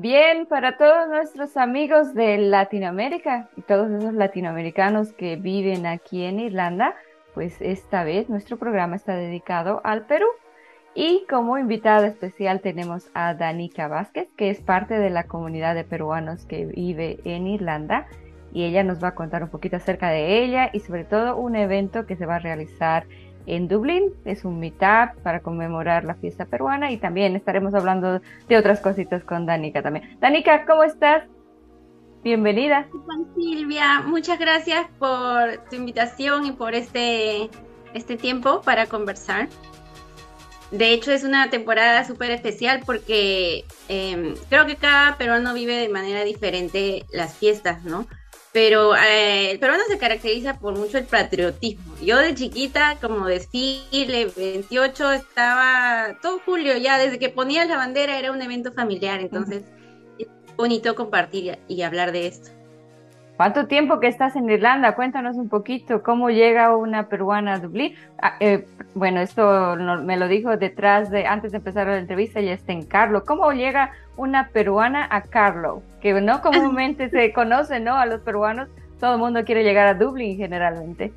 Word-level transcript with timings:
Bien, 0.00 0.46
para 0.46 0.78
todos 0.78 1.10
nuestros 1.10 1.58
amigos 1.58 2.14
de 2.14 2.38
Latinoamérica 2.38 3.50
y 3.54 3.60
todos 3.60 3.90
esos 3.90 4.14
latinoamericanos 4.14 5.12
que 5.12 5.36
viven 5.36 5.84
aquí 5.84 6.24
en 6.24 6.40
Irlanda, 6.40 6.94
pues 7.34 7.60
esta 7.60 8.02
vez 8.02 8.30
nuestro 8.30 8.56
programa 8.56 8.96
está 8.96 9.14
dedicado 9.14 9.82
al 9.84 10.06
Perú. 10.06 10.24
Y 10.94 11.26
como 11.28 11.58
invitada 11.58 12.06
especial 12.06 12.62
tenemos 12.62 13.10
a 13.12 13.34
Danica 13.34 13.88
Vázquez, 13.88 14.30
que 14.38 14.48
es 14.48 14.62
parte 14.62 14.98
de 14.98 15.10
la 15.10 15.24
comunidad 15.24 15.74
de 15.74 15.84
peruanos 15.84 16.46
que 16.46 16.64
vive 16.64 17.18
en 17.24 17.46
Irlanda. 17.46 18.06
Y 18.54 18.64
ella 18.64 18.82
nos 18.82 19.04
va 19.04 19.08
a 19.08 19.14
contar 19.14 19.42
un 19.42 19.50
poquito 19.50 19.76
acerca 19.76 20.08
de 20.08 20.42
ella 20.42 20.70
y 20.72 20.80
sobre 20.80 21.04
todo 21.04 21.36
un 21.36 21.56
evento 21.56 22.06
que 22.06 22.16
se 22.16 22.24
va 22.24 22.36
a 22.36 22.38
realizar 22.38 23.04
en 23.06 23.29
Dublín. 23.46 24.12
Es 24.24 24.44
un 24.44 24.60
meetup 24.60 25.20
para 25.22 25.40
conmemorar 25.40 26.04
la 26.04 26.14
fiesta 26.14 26.44
peruana 26.44 26.90
y 26.92 26.98
también 26.98 27.36
estaremos 27.36 27.74
hablando 27.74 28.20
de 28.48 28.56
otras 28.56 28.80
cositas 28.80 29.24
con 29.24 29.46
Danica 29.46 29.82
también. 29.82 30.18
Danica, 30.20 30.64
¿cómo 30.66 30.84
estás? 30.84 31.24
Bienvenida. 32.22 32.86
Silvia, 33.34 34.02
muchas 34.06 34.38
gracias 34.38 34.86
por 34.98 35.56
tu 35.70 35.76
invitación 35.76 36.44
y 36.44 36.52
por 36.52 36.74
este, 36.74 37.48
este 37.94 38.16
tiempo 38.16 38.60
para 38.60 38.86
conversar. 38.86 39.48
De 40.70 40.92
hecho, 40.92 41.10
es 41.10 41.24
una 41.24 41.50
temporada 41.50 42.04
súper 42.04 42.30
especial 42.30 42.82
porque 42.84 43.64
em, 43.88 44.34
creo 44.48 44.66
que 44.66 44.76
cada 44.76 45.16
peruano 45.16 45.52
vive 45.54 45.76
de 45.76 45.88
manera 45.88 46.22
diferente 46.22 47.04
las 47.12 47.34
fiestas, 47.34 47.84
¿no? 47.84 48.06
Pero 48.52 48.96
eh, 48.96 49.52
el 49.52 49.58
peruano 49.58 49.84
se 49.88 49.98
caracteriza 49.98 50.58
por 50.58 50.76
mucho 50.76 50.98
el 50.98 51.04
patriotismo. 51.04 51.94
Yo 52.02 52.18
de 52.18 52.34
chiquita, 52.34 52.96
como 53.00 53.26
desfile, 53.26 54.30
28, 54.36 55.12
estaba 55.12 56.16
todo 56.20 56.40
julio 56.44 56.76
ya, 56.76 56.98
desde 56.98 57.18
que 57.18 57.28
ponías 57.28 57.68
la 57.68 57.76
bandera 57.76 58.18
era 58.18 58.32
un 58.32 58.42
evento 58.42 58.72
familiar, 58.72 59.20
entonces 59.20 59.62
es 60.18 60.26
bonito 60.56 60.94
compartir 60.94 61.58
y 61.68 61.82
hablar 61.82 62.12
de 62.12 62.26
esto. 62.26 62.50
¿Cuánto 63.40 63.66
tiempo 63.66 64.00
que 64.00 64.06
estás 64.06 64.36
en 64.36 64.50
Irlanda? 64.50 64.94
Cuéntanos 64.94 65.36
un 65.36 65.48
poquito 65.48 66.02
cómo 66.02 66.28
llega 66.28 66.76
una 66.76 67.08
peruana 67.08 67.54
a 67.54 67.58
Dublín. 67.58 67.94
Ah, 68.20 68.34
eh, 68.38 68.66
bueno, 68.94 69.20
esto 69.20 69.76
me 69.76 70.18
lo 70.18 70.28
dijo 70.28 70.58
detrás 70.58 71.10
de, 71.10 71.26
antes 71.26 71.52
de 71.52 71.56
empezar 71.56 71.86
la 71.86 71.96
entrevista, 71.96 72.40
ella 72.40 72.52
está 72.52 72.72
en 72.72 72.82
Carlo. 72.82 73.24
¿Cómo 73.24 73.50
llega 73.52 73.92
una 74.20 74.50
peruana 74.50 75.08
a 75.10 75.22
Carlo? 75.22 75.82
Que 76.00 76.12
no 76.20 76.40
comúnmente 76.42 77.10
se 77.10 77.32
conoce, 77.32 77.80
¿no? 77.80 77.96
A 77.96 78.06
los 78.06 78.20
peruanos, 78.20 78.68
todo 79.00 79.14
el 79.14 79.18
mundo 79.18 79.44
quiere 79.44 79.64
llegar 79.64 79.86
a 79.86 79.94
Dublín 79.94 80.36
generalmente. 80.36 81.12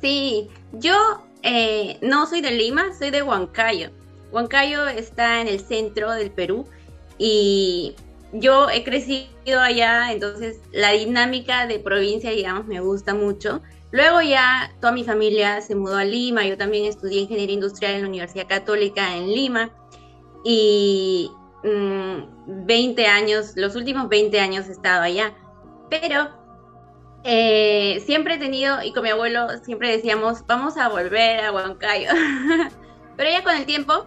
Sí, 0.00 0.48
yo 0.72 0.94
eh, 1.42 1.98
no 2.02 2.26
soy 2.26 2.40
de 2.40 2.50
Lima, 2.50 2.92
soy 2.98 3.10
de 3.10 3.22
Huancayo. 3.22 3.90
Huancayo 4.32 4.86
está 4.86 5.40
en 5.40 5.48
el 5.48 5.60
centro 5.60 6.12
del 6.12 6.30
Perú 6.30 6.66
y 7.18 7.94
yo 8.32 8.70
he 8.70 8.82
crecido 8.82 9.60
allá, 9.60 10.12
entonces 10.12 10.60
la 10.72 10.92
dinámica 10.92 11.66
de 11.66 11.78
provincia, 11.78 12.30
digamos, 12.30 12.66
me 12.66 12.80
gusta 12.80 13.14
mucho. 13.14 13.62
Luego 13.90 14.22
ya 14.22 14.72
toda 14.80 14.92
mi 14.92 15.04
familia 15.04 15.60
se 15.60 15.74
mudó 15.74 15.96
a 15.96 16.04
Lima, 16.04 16.44
yo 16.44 16.56
también 16.56 16.86
estudié 16.86 17.20
ingeniería 17.20 17.54
industrial 17.54 17.94
en 17.94 18.02
la 18.02 18.08
Universidad 18.08 18.48
Católica 18.48 19.16
en 19.16 19.28
Lima 19.30 19.70
y 20.44 21.30
20 21.62 23.02
mm, 23.02 23.10
años, 23.10 23.52
los 23.56 23.76
últimos 23.76 24.08
20 24.08 24.40
años 24.40 24.68
he 24.68 24.72
estado 24.72 25.02
allá. 25.02 25.34
Pero 25.90 26.30
eh, 27.24 28.02
siempre 28.04 28.34
he 28.34 28.38
tenido, 28.38 28.82
y 28.82 28.92
con 28.92 29.04
mi 29.04 29.10
abuelo 29.10 29.48
siempre 29.64 29.90
decíamos, 29.90 30.44
vamos 30.46 30.76
a 30.76 30.88
volver 30.88 31.40
a 31.40 31.52
Huancayo. 31.52 32.10
Pero 33.16 33.30
ya 33.30 33.44
con 33.44 33.56
el 33.56 33.66
tiempo 33.66 34.06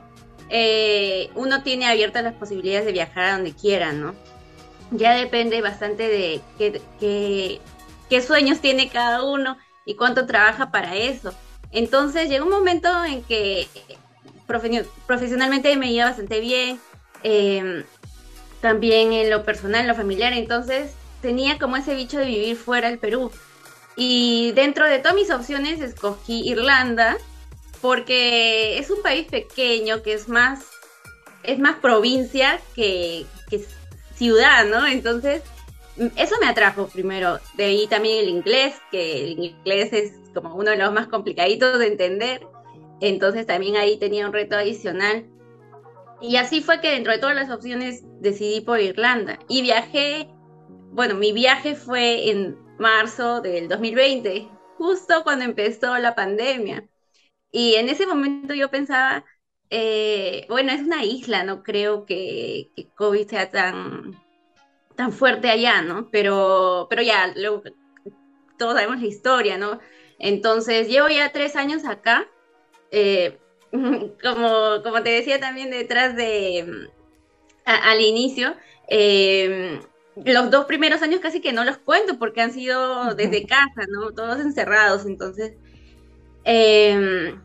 eh, 0.50 1.30
uno 1.36 1.64
tiene 1.64 1.88
abiertas 1.88 2.24
las 2.24 2.34
posibilidades 2.34 2.86
de 2.86 2.92
viajar 2.92 3.26
a 3.26 3.32
donde 3.34 3.54
quiera, 3.54 3.92
¿no? 3.94 4.14
Ya 4.92 5.16
depende 5.16 5.62
bastante 5.62 6.08
de 6.08 6.42
qué, 6.58 6.82
qué, 8.10 8.22
sueños 8.22 8.60
tiene 8.60 8.90
cada 8.90 9.24
uno 9.24 9.58
y 9.86 9.96
cuánto 9.96 10.26
trabaja 10.26 10.72
para 10.72 10.96
eso. 10.96 11.34
Entonces 11.72 12.30
llegó 12.30 12.46
un 12.46 12.52
momento 12.52 13.04
en 13.04 13.24
que 13.24 13.68
profesionalmente 15.08 15.76
me 15.76 15.92
iba 15.92 16.06
bastante 16.06 16.40
bien, 16.40 16.80
em, 17.24 17.84
también 18.62 19.14
en 19.14 19.30
lo 19.30 19.44
personal, 19.44 19.82
en 19.82 19.88
lo 19.88 19.96
familiar, 19.96 20.34
entonces 20.34 20.94
tenía 21.22 21.58
como 21.58 21.78
ese 21.78 21.96
bicho 21.96 22.20
de 22.20 22.26
vivir 22.26 22.56
fuera 22.56 22.90
del 22.90 23.00
Perú. 23.00 23.32
Y 23.96 24.52
dentro 24.54 24.88
de 24.88 25.00
todas 25.00 25.16
mis 25.16 25.32
opciones 25.32 25.82
escogí 25.82 26.48
Irlanda, 26.50 27.18
porque 27.82 28.78
es 28.78 28.90
un 28.90 29.02
país 29.02 29.28
pequeño 29.28 30.02
que 30.02 30.14
es 30.14 30.28
más, 30.28 30.66
es 31.44 31.60
más 31.60 31.76
provincia 31.76 32.60
que, 32.76 33.26
ciudad, 34.16 34.66
¿no? 34.66 34.88
Entonces, 34.88 35.44
eso 36.16 36.36
me 36.40 36.48
atrajo 36.48 36.88
primero. 36.88 37.40
De 37.56 37.66
ahí 37.66 37.88
también 37.88 38.20
el 38.20 38.30
inglés, 38.30 38.76
que 38.92 39.24
el 39.24 39.40
inglés 39.40 39.92
es 39.92 40.14
como 40.34 40.56
uno 40.56 40.72
de 40.72 40.78
los 40.78 40.94
más 40.94 41.08
complicaditos 41.08 41.80
de 41.80 41.88
entender. 41.88 42.48
Entonces 43.02 43.46
también 43.46 43.76
ahí 43.76 43.98
tenía 43.98 44.26
un 44.26 44.34
reto 44.34 44.56
adicional. 44.56 45.26
Y 46.22 46.38
así 46.38 46.62
fue 46.62 46.82
que 46.82 46.92
dentro 46.92 47.12
de 47.12 47.20
todas 47.20 47.36
las 47.36 47.50
opciones 47.50 48.04
decidí 48.22 48.62
por 48.62 48.80
Irlanda. 48.80 49.40
Y 49.48 49.62
viajé, 49.62 50.30
bueno, 50.92 51.16
mi 51.16 51.34
viaje 51.34 51.76
fue 51.76 52.30
en 52.30 52.58
marzo 52.80 53.42
del 53.42 53.68
2020, 53.68 54.48
justo 54.78 55.24
cuando 55.24 55.46
empezó 55.46 55.98
la 55.98 56.16
pandemia. 56.16 56.88
Y 57.52 57.76
en 57.76 57.90
ese 57.90 58.08
momento 58.08 58.54
yo 58.54 58.70
pensaba, 58.70 59.26
eh, 59.70 60.46
bueno, 60.50 60.72
es 60.72 60.82
una 60.82 61.04
isla, 61.04 61.44
no 61.44 61.64
creo 61.64 62.06
que, 62.06 62.72
COVID 62.96 63.28
sea 63.28 63.50
tan, 63.50 64.22
tan 64.96 65.12
fuerte 65.12 65.50
allá, 65.50 65.82
¿no? 65.82 66.10
Pero, 66.12 66.88
pero 66.90 67.02
ya, 67.02 67.34
luego, 67.36 67.64
todos 68.58 68.76
sabemos 68.76 69.02
la 69.02 69.08
historia, 69.08 69.58
¿no? 69.58 69.80
Entonces, 70.20 70.88
llevo 70.88 71.10
ya 71.10 71.32
tres 71.32 71.56
años 71.56 71.86
acá. 71.86 72.28
Eh, 72.92 73.40
como, 74.24 74.84
como 74.84 75.04
te 75.04 75.10
decía 75.10 75.40
también 75.40 75.72
detrás 75.72 76.16
de, 76.16 76.90
al 77.66 78.02
inicio, 78.02 78.56
eh, 78.88 79.80
los 80.24 80.52
dos 80.52 80.66
primeros 80.66 81.02
años 81.02 81.20
casi 81.20 81.42
que 81.42 81.54
no 81.54 81.64
los 81.64 81.78
cuento 81.78 82.18
porque 82.18 82.42
han 82.42 82.54
sido 82.54 83.16
desde 83.16 83.46
casa, 83.46 83.86
¿no? 83.90 84.12
Todos 84.12 84.40
encerrados, 84.40 85.06
entonces 85.06 85.54
Em, 86.46 87.42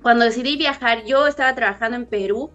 cuando 0.00 0.24
decidí 0.24 0.56
viajar, 0.56 1.04
yo 1.04 1.26
estaba 1.26 1.54
trabajando 1.56 1.96
en 1.96 2.06
Perú 2.06 2.50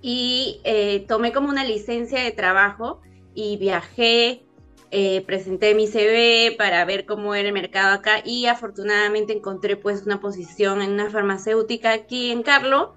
y 0.00 0.60
eh, 0.64 1.04
tomé 1.08 1.32
como 1.32 1.48
una 1.48 1.64
licencia 1.64 2.22
de 2.22 2.30
trabajo 2.30 3.02
y 3.34 3.56
viajé, 3.56 4.44
eh, 4.92 5.22
presenté 5.26 5.74
mi 5.74 5.86
CV 5.86 6.56
para 6.58 6.84
ver 6.84 7.06
cómo 7.06 7.34
era 7.34 7.48
el 7.48 7.54
mercado 7.54 7.94
acá 7.94 8.22
y 8.24 8.46
afortunadamente 8.46 9.32
encontré 9.32 9.76
pues 9.76 10.02
una 10.04 10.20
posición 10.20 10.82
en 10.82 10.90
una 10.90 11.10
farmacéutica 11.10 11.92
aquí 11.92 12.32
en 12.32 12.42
Carlo 12.42 12.94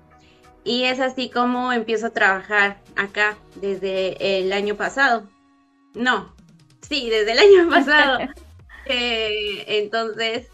y 0.64 0.86
es 0.86 1.00
así 1.00 1.30
como 1.30 1.72
empiezo 1.72 2.08
a 2.08 2.12
trabajar 2.12 2.82
acá 2.96 3.38
desde 3.56 4.40
el 4.40 4.54
año 4.54 4.76
pasado. 4.76 5.30
No, 5.94 6.34
sí, 6.82 7.10
desde 7.10 7.34
el 7.34 7.40
año 7.40 7.70
pasado. 7.70 8.20
Eh, 8.86 9.64
entonces, 9.80 10.50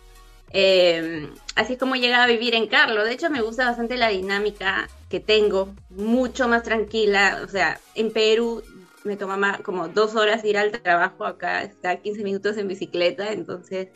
eh, 0.51 1.31
así 1.55 1.73
es 1.73 1.79
como 1.79 1.95
llegaba 1.95 2.25
a 2.25 2.28
vivir 2.28 2.53
en 2.53 2.67
Carlo. 2.67 3.03
De 3.03 3.13
hecho, 3.13 3.31
me 3.31 3.41
gusta 3.41 3.66
bastante 3.66 3.97
la 3.97 4.09
dinámica 4.09 4.88
que 5.09 5.19
tengo, 5.19 5.73
mucho 5.89 6.47
más 6.47 6.61
tranquila. 6.61 7.41
O 7.44 7.47
sea, 7.47 7.79
en 7.95 8.11
Perú 8.11 8.61
me 9.03 9.15
toma 9.15 9.59
como 9.63 9.87
dos 9.87 10.15
horas 10.15 10.43
ir 10.43 10.57
al 10.57 10.71
trabajo, 10.71 11.25
acá 11.25 11.63
está 11.63 11.95
15 11.97 12.23
minutos 12.23 12.57
en 12.57 12.67
bicicleta, 12.67 13.31
entonces 13.31 13.89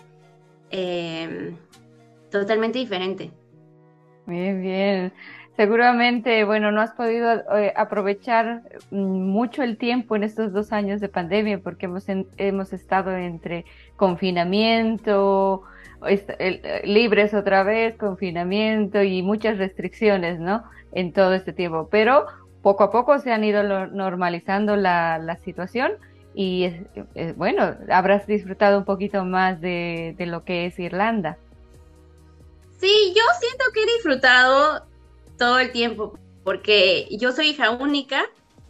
em, 0.70 1.56
totalmente 2.32 2.80
diferente. 2.80 3.32
Bien, 4.26 4.62
bien. 4.62 5.14
Seguramente, 5.56 6.44
bueno, 6.46 6.72
no 6.72 6.82
has 6.82 6.94
podido 6.94 7.32
eh, 7.56 7.74
aprovechar 7.76 8.64
mm, 8.90 8.98
mucho 8.98 9.62
el 9.62 9.78
tiempo 9.78 10.16
en 10.16 10.24
estos 10.24 10.52
dos 10.52 10.72
años 10.72 11.00
de 11.00 11.10
pandemia 11.10 11.60
porque 11.60 11.86
hemos, 11.86 12.06
hemos 12.38 12.74
estado 12.74 13.16
entre 13.16 13.66
confinamiento, 13.96 15.64
eh, 16.08 16.82
libres 16.86 17.34
otra 17.36 17.64
vez, 17.64 17.96
confinamiento 17.98 19.04
y 19.04 19.22
muchas 19.22 19.58
restricciones, 19.60 20.40
¿no? 20.40 20.64
En 20.92 21.14
todo 21.14 21.34
este 21.34 21.54
tiempo. 21.54 21.88
Pero 21.92 22.26
poco 22.64 22.86
a 22.86 22.92
poco 22.92 23.20
se 23.20 23.32
han 23.32 23.44
ido 23.44 23.62
normalizando 23.88 24.76
la, 24.76 25.38
situación 25.44 25.92
y 26.34 26.72
bueno, 27.36 27.76
habrás 27.92 28.26
disfrutado 28.26 28.80
un 28.80 28.86
poquito 28.86 29.24
más 29.26 29.62
de, 29.62 30.16
de 30.18 30.26
lo 30.26 30.44
que 30.44 30.66
es 30.66 30.80
Irlanda. 30.80 31.38
Sí, 32.80 33.14
yo 33.16 33.22
siento 33.40 33.66
que 33.74 33.84
he 33.84 33.86
disfrutado 33.86 34.88
todo 35.38 35.60
el 35.60 35.72
tiempo 35.72 36.18
porque 36.44 37.08
yo 37.12 37.32
soy 37.32 37.50
hija 37.50 37.72
única, 37.72 38.24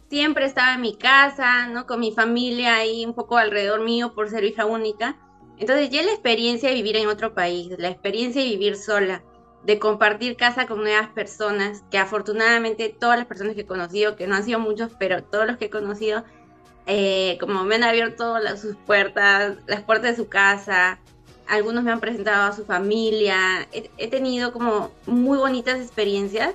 siempre 0.08 0.44
estaba 0.44 0.74
en 0.74 0.80
mi 0.80 0.96
casa, 0.96 1.66
¿no? 1.68 1.86
Con 1.86 2.00
mi 2.00 2.12
familia 2.12 2.76
ahí 2.76 3.04
un 3.04 3.14
poco 3.14 3.36
alrededor 3.36 3.80
mío 3.80 4.14
por 4.14 4.28
ser 4.28 4.44
hija 4.44 4.66
única. 4.66 5.16
Entonces 5.58 5.90
ya 5.90 6.02
la 6.02 6.12
experiencia 6.12 6.68
de 6.68 6.74
vivir 6.74 6.96
en 6.96 7.08
otro 7.08 7.34
país, 7.34 7.70
la 7.78 7.88
experiencia 7.88 8.42
de 8.42 8.48
vivir 8.48 8.76
sola, 8.76 9.22
de 9.64 9.78
compartir 9.78 10.36
casa 10.36 10.66
con 10.66 10.82
nuevas 10.82 11.08
personas, 11.08 11.82
que 11.90 11.98
afortunadamente 11.98 12.94
todas 12.98 13.18
las 13.18 13.26
personas 13.26 13.54
que 13.54 13.62
he 13.62 13.66
conocido, 13.66 14.16
que 14.16 14.26
no 14.26 14.34
han 14.34 14.44
sido 14.44 14.58
muchos, 14.58 14.92
pero 14.98 15.22
todos 15.22 15.46
los 15.46 15.56
que 15.56 15.66
he 15.66 15.70
conocido, 15.70 16.24
eh, 16.86 17.38
como 17.40 17.64
me 17.64 17.76
han 17.76 17.84
abierto 17.84 18.36
sus 18.56 18.76
puertas, 18.76 19.56
las 19.66 19.82
puertas 19.82 20.10
de 20.10 20.16
su 20.22 20.28
casa, 20.28 20.98
algunos 21.46 21.82
me 21.82 21.92
han 21.92 22.00
presentado 22.00 22.44
a 22.44 22.52
su 22.54 22.64
familia, 22.64 23.66
he, 23.72 24.08
tenido 24.08 24.52
como 24.52 24.92
muy 25.06 25.38
bonitas 25.38 25.80
experiencias, 25.80 26.54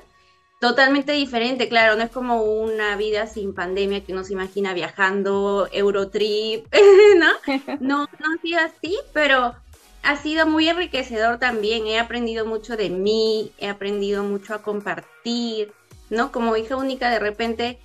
totalmente 0.59 1.13
diferente, 1.13 1.67
claro, 1.67 1.95
no 1.95 2.03
es 2.03 2.11
como 2.11 2.43
una 2.43 2.95
vida 2.95 3.25
sin 3.25 3.55
pandemia 3.55 4.03
que 4.03 4.13
uno 4.13 4.23
se 4.23 4.33
imagina 4.33 4.73
viajando, 4.73 5.67
Eurotrip, 5.71 6.67
¿no? 7.17 7.27
No, 7.79 8.07
no 8.19 8.35
ha 8.35 8.41
sido 8.41 8.59
así, 8.59 8.97
pero 9.13 9.55
ha 10.03 10.15
sido 10.15 10.47
muy 10.47 10.67
enriquecedor 10.67 11.39
también. 11.39 11.87
He 11.87 11.99
aprendido 11.99 12.45
mucho 12.45 12.77
de 12.77 12.89
mí, 12.89 13.51
he 13.57 13.67
aprendido 13.67 14.23
mucho 14.23 14.53
a 14.53 14.61
compartir, 14.61 15.71
¿no? 16.09 16.31
Como 16.31 16.55
hija 16.57 16.75
única, 16.75 17.09
de 17.09 17.19
repente, 17.19 17.79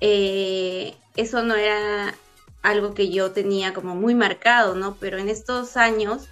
eh, 0.00 0.94
eso 1.16 1.42
no 1.42 1.54
era 1.54 2.14
algo 2.62 2.94
que 2.94 3.10
yo 3.10 3.30
tenía 3.32 3.72
como 3.72 3.94
muy 3.94 4.14
marcado, 4.14 4.74
¿no? 4.74 4.96
Pero 5.00 5.18
en 5.18 5.28
estos 5.28 5.76
años 5.76 6.28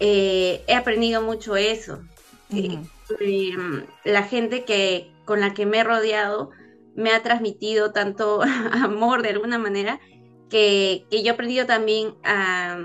eh, 0.00 0.62
he 0.66 0.74
aprendido 0.74 1.22
mucho 1.22 1.56
eso. 1.56 2.00
Eh, 2.50 3.52
la 4.04 4.22
gente 4.22 4.64
que 4.64 5.10
con 5.24 5.40
la 5.40 5.52
que 5.52 5.66
me 5.66 5.80
he 5.80 5.84
rodeado 5.84 6.50
me 6.94 7.12
ha 7.12 7.22
transmitido 7.22 7.92
tanto 7.92 8.42
amor 8.72 9.22
de 9.22 9.30
alguna 9.30 9.58
manera 9.58 10.00
que, 10.48 11.04
que 11.10 11.22
yo 11.22 11.28
he 11.28 11.34
aprendido 11.34 11.66
también 11.66 12.14
a 12.24 12.78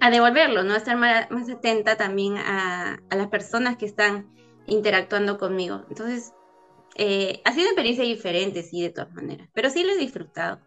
a 0.00 0.10
devolverlo, 0.10 0.62
¿no? 0.62 0.74
A 0.74 0.78
estar 0.78 0.96
más, 0.96 1.28
atenta 1.50 1.96
también 1.96 2.38
a, 2.38 2.98
las 3.10 3.28
personas 3.28 3.76
que 3.76 3.86
están 3.86 4.26
interactuando 4.66 5.38
conmigo. 5.38 5.84
Entonces, 5.88 6.32
eh, 6.96 7.40
ha 7.44 7.52
sido 7.52 7.66
experiencia 7.66 8.04
diferente, 8.04 8.62
sí, 8.62 8.82
de 8.82 8.90
todas 8.90 9.12
maneras, 9.12 9.48
pero 9.52 9.70
sí 9.70 9.84
lo 9.84 9.92
he 9.92 9.98
disfrutado. 9.98 10.60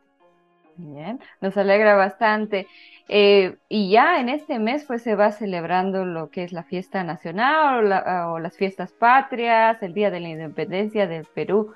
Bien, 0.76 1.20
nos 1.42 1.58
alegra 1.58 1.96
bastante. 1.96 2.68
Eh, 3.10 3.58
y 3.70 3.92
ya 3.92 4.20
en 4.20 4.30
este 4.30 4.60
mes 4.60 4.86
pues 4.86 5.04
se 5.04 5.14
va 5.14 5.32
celebrando 5.32 6.06
lo 6.06 6.30
que 6.30 6.44
es 6.44 6.54
la 6.54 6.64
fiesta 6.64 7.04
nacional 7.04 7.92
o, 8.32 8.40
las 8.40 8.56
fiestas 8.58 8.92
patrias, 8.94 9.84
el 9.84 9.94
Día 9.94 10.10
de 10.10 10.20
la 10.20 10.30
Independencia 10.30 11.06
del 11.06 11.26
Perú. 11.26 11.74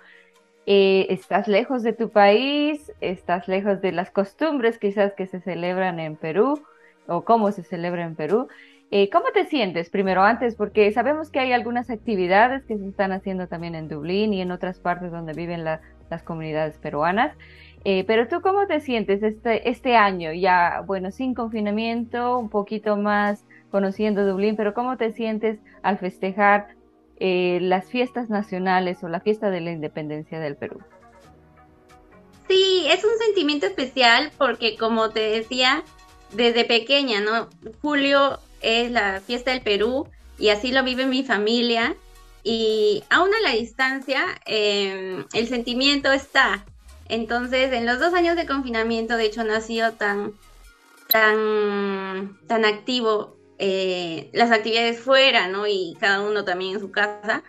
Eh, 0.65 1.07
estás 1.09 1.47
lejos 1.47 1.83
de 1.83 1.93
tu 1.93 2.09
país, 2.09 2.91
estás 2.99 3.47
lejos 3.47 3.81
de 3.81 3.91
las 3.91 4.09
costumbres 4.09 4.79
quizás 4.79 5.13
que 5.13 5.27
se 5.27 5.41
celebran 5.41 5.99
en 5.99 6.15
Perú 6.15 6.63
o 7.07 7.23
cómo 7.23 7.51
se 7.51 7.63
celebra 7.63 8.05
en 8.05 8.15
Perú. 8.15 8.47
Eh, 8.89 9.09
¿Cómo 9.09 9.25
te 9.33 9.45
sientes 9.45 9.89
primero 9.89 10.23
antes? 10.23 10.55
Porque 10.55 10.91
sabemos 10.91 11.29
que 11.29 11.39
hay 11.39 11.51
algunas 11.51 11.89
actividades 11.89 12.63
que 12.63 12.77
se 12.77 12.87
están 12.87 13.11
haciendo 13.11 13.47
también 13.47 13.75
en 13.75 13.89
Dublín 13.89 14.33
y 14.33 14.41
en 14.41 14.51
otras 14.51 14.79
partes 14.79 15.11
donde 15.11 15.33
viven 15.33 15.63
las 15.65 16.23
comunidades 16.23 16.77
peruanas. 16.77 17.35
Eh, 17.83 18.03
pero 18.05 18.27
tú 18.27 18.41
cómo 18.41 18.65
te 18.67 18.79
sientes 18.79 19.23
este, 19.23 19.69
este 19.69 19.95
año 19.95 20.33
ya, 20.33 20.83
bueno, 20.85 21.11
sin 21.11 21.33
confinamiento, 21.33 22.37
un 22.37 22.49
poquito 22.49 22.97
más 22.97 23.45
conociendo 23.71 24.25
Dublín, 24.25 24.55
pero 24.55 24.73
cómo 24.73 24.97
te 24.97 25.11
sientes 25.11 25.59
al 25.83 25.97
festejar 25.97 26.67
eh, 27.19 27.59
las 27.61 27.89
fiestas 27.89 28.29
nacionales 28.29 29.03
o 29.03 29.09
la 29.09 29.19
fiesta 29.19 29.49
de 29.49 29.61
la 29.61 29.71
independencia 29.71 30.39
del 30.39 30.55
Perú? 30.55 30.79
Sí, 32.47 32.87
es 32.89 33.03
un 33.03 33.17
sentimiento 33.25 33.65
especial 33.65 34.31
porque 34.37 34.77
como 34.77 35.09
te 35.09 35.21
decía, 35.21 35.83
desde 36.31 36.65
pequeña, 36.65 37.21
¿no? 37.21 37.49
Julio 37.81 38.39
es 38.61 38.91
la 38.91 39.21
fiesta 39.21 39.51
del 39.51 39.61
Perú 39.61 40.07
y 40.37 40.49
así 40.49 40.71
lo 40.71 40.83
vive 40.83 41.05
mi 41.05 41.23
familia. 41.23 41.95
Y 42.43 43.03
aún 43.09 43.29
a 43.33 43.41
la 43.41 43.55
distancia, 43.55 44.23
em, 44.45 45.25
el 45.33 45.47
sentimiento 45.47 46.11
está. 46.11 46.65
Entonces, 47.09 47.73
en 47.73 47.85
los 47.85 47.99
dos 47.99 48.13
años 48.13 48.35
de 48.35 48.45
confinamiento, 48.45 49.17
de 49.17 49.25
hecho, 49.25 49.43
no 49.43 49.53
ha 49.53 49.61
sido 49.61 49.93
tan, 49.93 50.33
tan, 51.09 52.37
tan 52.47 52.65
activo 52.65 53.37
eh, 53.59 54.29
las 54.33 54.51
actividades 54.51 54.99
fuera, 54.99 55.47
¿no? 55.47 55.67
Y 55.67 55.97
cada 55.99 56.21
uno 56.21 56.45
también 56.45 56.75
en 56.75 56.79
su 56.79 56.91
casa. 56.91 57.43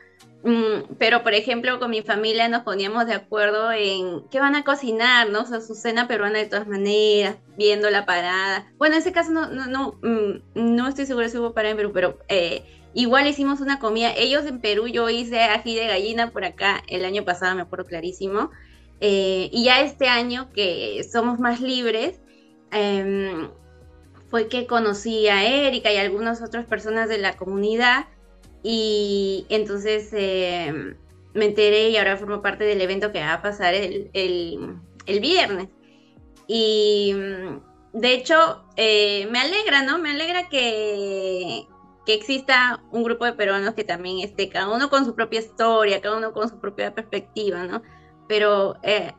Mm, 0.44 0.94
pero, 0.99 1.25
por 1.25 1.35
ejemplo, 1.35 1.81
con 1.81 1.90
mi 1.90 2.02
familia 2.02 2.49
nos 2.49 2.62
poníamos 2.62 3.06
de 3.06 3.14
acuerdo 3.14 3.73
en 3.73 4.23
qué 4.31 4.38
van 4.38 4.55
a 4.55 4.64
cocinar, 4.64 5.29
¿no? 5.31 5.43
O 5.43 5.46
sea, 5.46 5.61
su 5.61 5.75
cena 5.75 6.06
peruana 6.06 6.38
de 6.38 6.46
todas 6.46 6.69
maneras, 6.69 7.37
viendo 7.56 7.90
la 7.90 8.06
parada. 8.06 8.73
Bueno, 8.79 8.94
en 8.94 9.00
ese 9.00 9.12
caso 9.12 9.32
no, 9.32 9.49
no, 9.49 9.67
no, 9.67 9.99
mm, 10.02 10.40
no 10.55 10.88
estoy 10.88 11.06
segura 11.06 11.29
si 11.29 11.38
hubo 11.38 11.55
parada 11.55 11.73
en 11.73 11.76
Perú, 11.76 11.90
pero 11.93 12.19
eh, 12.29 12.64
igual 12.94 13.26
hicimos 13.26 13.61
una 13.61 13.81
comida. 13.81 14.12
Ellos 14.17 14.46
en 14.46 14.61
Perú, 14.61 14.87
yo 14.87 15.08
hice 15.08 15.40
ají 15.40 15.75
de 15.75 15.88
gallina 15.88 16.31
por 16.31 16.44
acá 16.44 16.82
el 16.88 17.05
año 17.05 17.25
pasado, 17.25 17.56
me 17.56 17.62
acuerdo 17.62 17.87
clarísimo. 17.87 18.50
Eh, 19.00 19.50
y 19.52 19.64
ya 19.64 19.81
este 19.82 20.08
año 20.08 20.50
que 20.52 21.05
somos 21.11 21.38
más 21.40 21.61
libres, 21.61 22.20
em, 22.70 23.50
fue 24.31 24.49
que 24.49 24.67
conocí 24.67 25.29
a 25.29 25.44
Erika 25.46 25.93
y 25.93 25.96
algunas 25.96 26.43
otras 26.43 26.67
personas 26.67 27.08
de 27.08 27.19
la 27.19 27.37
comunidad 27.37 28.06
y 28.70 29.46
entonces 29.48 30.10
eh, 30.12 30.94
me 31.32 31.46
enteré 31.46 31.88
y 31.88 31.96
ahora 31.96 32.18
formo 32.18 32.42
parte 32.42 32.64
del 32.64 32.82
evento 32.82 33.12
que 33.12 33.20
va 33.20 33.32
a 33.32 33.40
pasar 33.40 33.72
el, 33.72 34.10
viernes. 35.06 35.68
Y 36.46 37.14
mm, 37.14 37.98
de 37.98 38.12
hecho, 38.12 38.66
eh, 38.76 39.26
me 39.30 39.38
alegra, 39.38 39.84
¿no? 39.84 39.96
Me 39.96 40.10
alegra 40.10 40.50
que, 40.50 41.66
que 42.04 42.12
exista 42.12 42.82
un 42.90 43.04
grupo 43.04 43.24
de 43.24 43.32
peruanos 43.32 43.72
que 43.72 43.84
también 43.84 44.18
esté, 44.18 44.50
cada 44.50 44.68
uno 44.68 44.90
con 44.90 45.06
su 45.06 45.14
propia 45.14 45.40
historia, 45.40 46.02
cada 46.02 46.18
uno 46.18 46.34
con 46.34 46.50
su 46.50 46.60
propia 46.60 46.94
perspectiva, 46.94 47.64
¿no? 47.64 47.80
Pero 48.28 48.76
eh, 48.82 49.14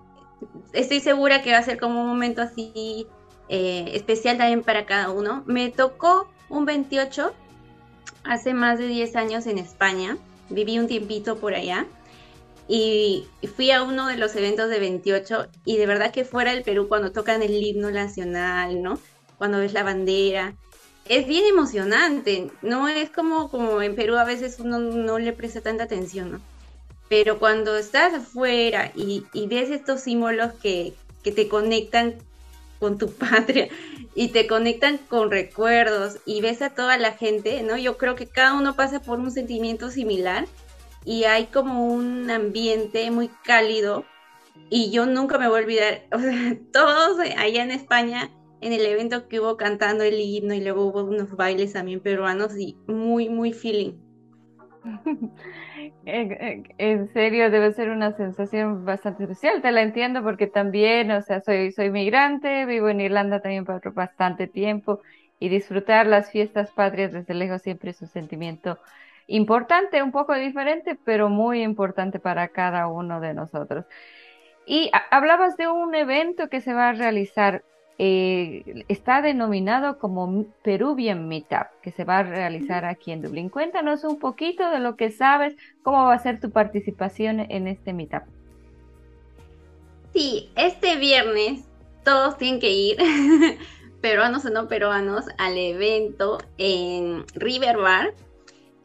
estoy 0.74 1.00
segura 1.00 1.42
que 1.42 1.54
va 1.54 1.58
a 1.58 1.64
ser 1.64 1.80
como 1.80 2.04
un 2.04 2.08
momento 2.08 2.44
así 2.44 3.08
especial 3.48 4.38
también 4.38 4.62
para 4.62 4.86
cada 4.86 5.10
uno. 5.10 5.44
Me 5.48 5.72
tocó 5.72 6.30
un 6.50 6.66
28 6.66 7.34
hace 8.24 8.54
más 8.54 8.80
de 8.80 8.88
10 8.88 9.16
años 9.16 9.48
en 9.48 9.58
España, 9.58 10.18
viví 10.50 10.80
un 10.80 10.88
tiempito 10.88 11.38
por 11.38 11.54
allá 11.54 11.86
y 12.68 13.28
fui 13.56 13.72
a 13.72 13.82
uno 13.82 14.08
de 14.08 14.18
los 14.18 14.36
eventos 14.36 14.70
de 14.70 14.80
28 14.80 15.48
y 15.66 15.78
de 15.78 15.88
verdad 15.88 16.12
que 16.12 16.24
fuera 16.24 16.54
del 16.54 16.62
Perú 16.62 16.88
cuando 16.88 17.12
tocan 17.12 17.42
el 17.42 17.52
himno 17.52 17.90
nacional, 17.90 18.84
¿no? 18.84 19.00
Cuando 19.40 19.58
ves 19.58 19.74
la 19.74 19.84
bandera, 19.84 20.54
es 21.06 21.26
bien 21.26 21.46
emocionante, 21.46 22.52
no 22.62 22.88
es 22.88 23.10
como, 23.10 23.50
como 23.50 23.82
en 23.82 23.96
Perú 23.96 24.18
a 24.18 24.24
veces 24.24 24.60
uno 24.60 24.78
no 24.78 25.18
le 25.18 25.34
presta 25.34 25.62
tanta 25.62 25.86
atención, 25.86 26.32
¿no? 26.34 26.42
Pero 27.10 27.40
cuando 27.40 27.76
estás 27.76 28.14
afuera 28.14 28.92
y, 28.96 29.26
y 29.34 29.48
ves 29.48 29.72
estos 29.72 30.02
símbolos 30.02 30.54
que, 30.62 30.94
que 31.24 31.32
te 31.32 31.48
conectan 31.48 32.16
con 32.80 32.98
tu 32.98 33.12
patria 33.14 33.68
y 34.16 34.30
te 34.30 34.48
conectan 34.48 34.98
con 34.98 35.32
recuerdos 35.32 36.18
y 36.26 36.42
ves 36.42 36.62
a 36.62 36.72
toda 36.72 36.98
la 36.98 37.14
gente, 37.14 37.62
¿no? 37.64 37.78
Yo 37.78 37.98
creo 37.98 38.16
que 38.16 38.28
cada 38.28 38.54
uno 38.54 38.76
pasa 38.76 39.02
por 39.02 39.20
un 39.20 39.32
sentimiento 39.32 39.92
similar 39.92 40.46
y 41.06 41.26
hay 41.26 41.46
como 41.46 41.86
un 41.86 42.30
ambiente 42.30 43.10
muy 43.12 43.30
cálido 43.44 44.06
y 44.70 44.92
yo 44.92 45.06
nunca 45.06 45.38
me 45.38 45.48
voy 45.48 45.60
a 45.60 45.64
olvidar, 45.64 46.02
o 46.12 46.20
sea, 46.20 46.58
todos 46.72 47.20
allá 47.20 47.64
en 47.64 47.72
España 47.72 48.32
en 48.62 48.74
el 48.74 48.86
evento 48.86 49.28
que 49.30 49.40
hubo 49.40 49.56
cantando 49.56 50.04
el 50.04 50.20
himno 50.20 50.54
y 50.54 50.62
luego 50.62 50.86
hubo 50.86 51.04
unos 51.04 51.32
bailes 51.32 51.74
también 51.74 52.02
peruanos 52.02 52.58
y 52.58 52.76
muy, 52.88 53.30
muy 53.30 53.54
feeling. 53.54 53.94
En 56.06 57.08
serio, 57.14 57.50
debe 57.50 57.72
ser 57.74 57.90
una 57.90 58.12
sensación 58.14 58.86
bastante 58.86 59.24
especial, 59.24 59.62
te 59.62 59.72
la 59.72 59.82
entiendo 59.82 60.24
porque 60.24 60.48
también, 60.48 61.12
o 61.12 61.22
sea, 61.22 61.42
soy, 61.42 61.72
soy 61.72 61.92
migrante, 61.92 62.66
vivo 62.66 62.90
en 62.90 63.02
Irlanda 63.02 63.42
también 63.42 63.66
por 63.66 63.94
bastante 63.94 64.48
tiempo 64.48 65.02
y 65.40 65.50
disfrutar 65.50 66.08
las 66.08 66.32
fiestas 66.32 66.72
patrias 66.72 67.14
desde 67.14 67.34
lejos 67.34 67.62
siempre 67.62 67.92
es 67.92 68.02
un 68.02 68.08
sentimiento 68.08 68.78
importante, 69.28 70.04
un 70.04 70.12
poco 70.12 70.34
diferente, 70.36 70.98
pero 71.06 71.30
muy 71.30 71.62
importante 71.62 72.20
para 72.20 72.50
cada 72.50 72.88
uno 72.88 73.22
de 73.22 73.34
nosotros. 73.34 73.86
Y 74.66 74.92
hablabas 75.12 75.58
de 75.58 75.68
un 75.68 75.96
evento 75.96 76.50
que 76.50 76.62
se 76.62 76.74
va 76.74 76.90
a 76.90 76.94
realizar 76.94 77.64
eh, 78.02 78.86
está 78.88 79.22
denominado 79.22 80.00
como 80.00 80.46
Peruvian 80.64 81.28
Meetup, 81.28 81.68
que 81.82 81.92
se 81.92 82.06
va 82.06 82.20
a 82.20 82.24
realizar 82.24 82.86
aquí 82.86 83.12
en 83.12 83.22
Dublín. 83.22 83.50
Cuéntanos 83.50 84.06
un 84.06 84.20
poquito 84.20 84.72
de 84.72 84.80
lo 84.80 84.96
que 84.96 85.12
sabes, 85.12 85.58
cómo 85.84 86.06
va 86.06 86.14
a 86.14 86.20
ser 86.20 86.40
tu 86.40 86.50
participación 86.50 87.42
en 87.42 87.68
este 87.68 87.92
Meetup. 87.92 88.24
Sí, 90.14 90.50
este 90.56 90.96
viernes 90.96 91.66
todos 92.06 92.38
tienen 92.38 92.62
que 92.62 92.72
ir, 92.72 92.98
peruanos 94.02 94.46
o 94.46 94.50
no 94.50 94.70
peruanos, 94.70 95.26
al 95.38 95.58
evento 95.58 96.38
en 96.58 97.26
River 97.36 97.80
Bar, 97.80 98.14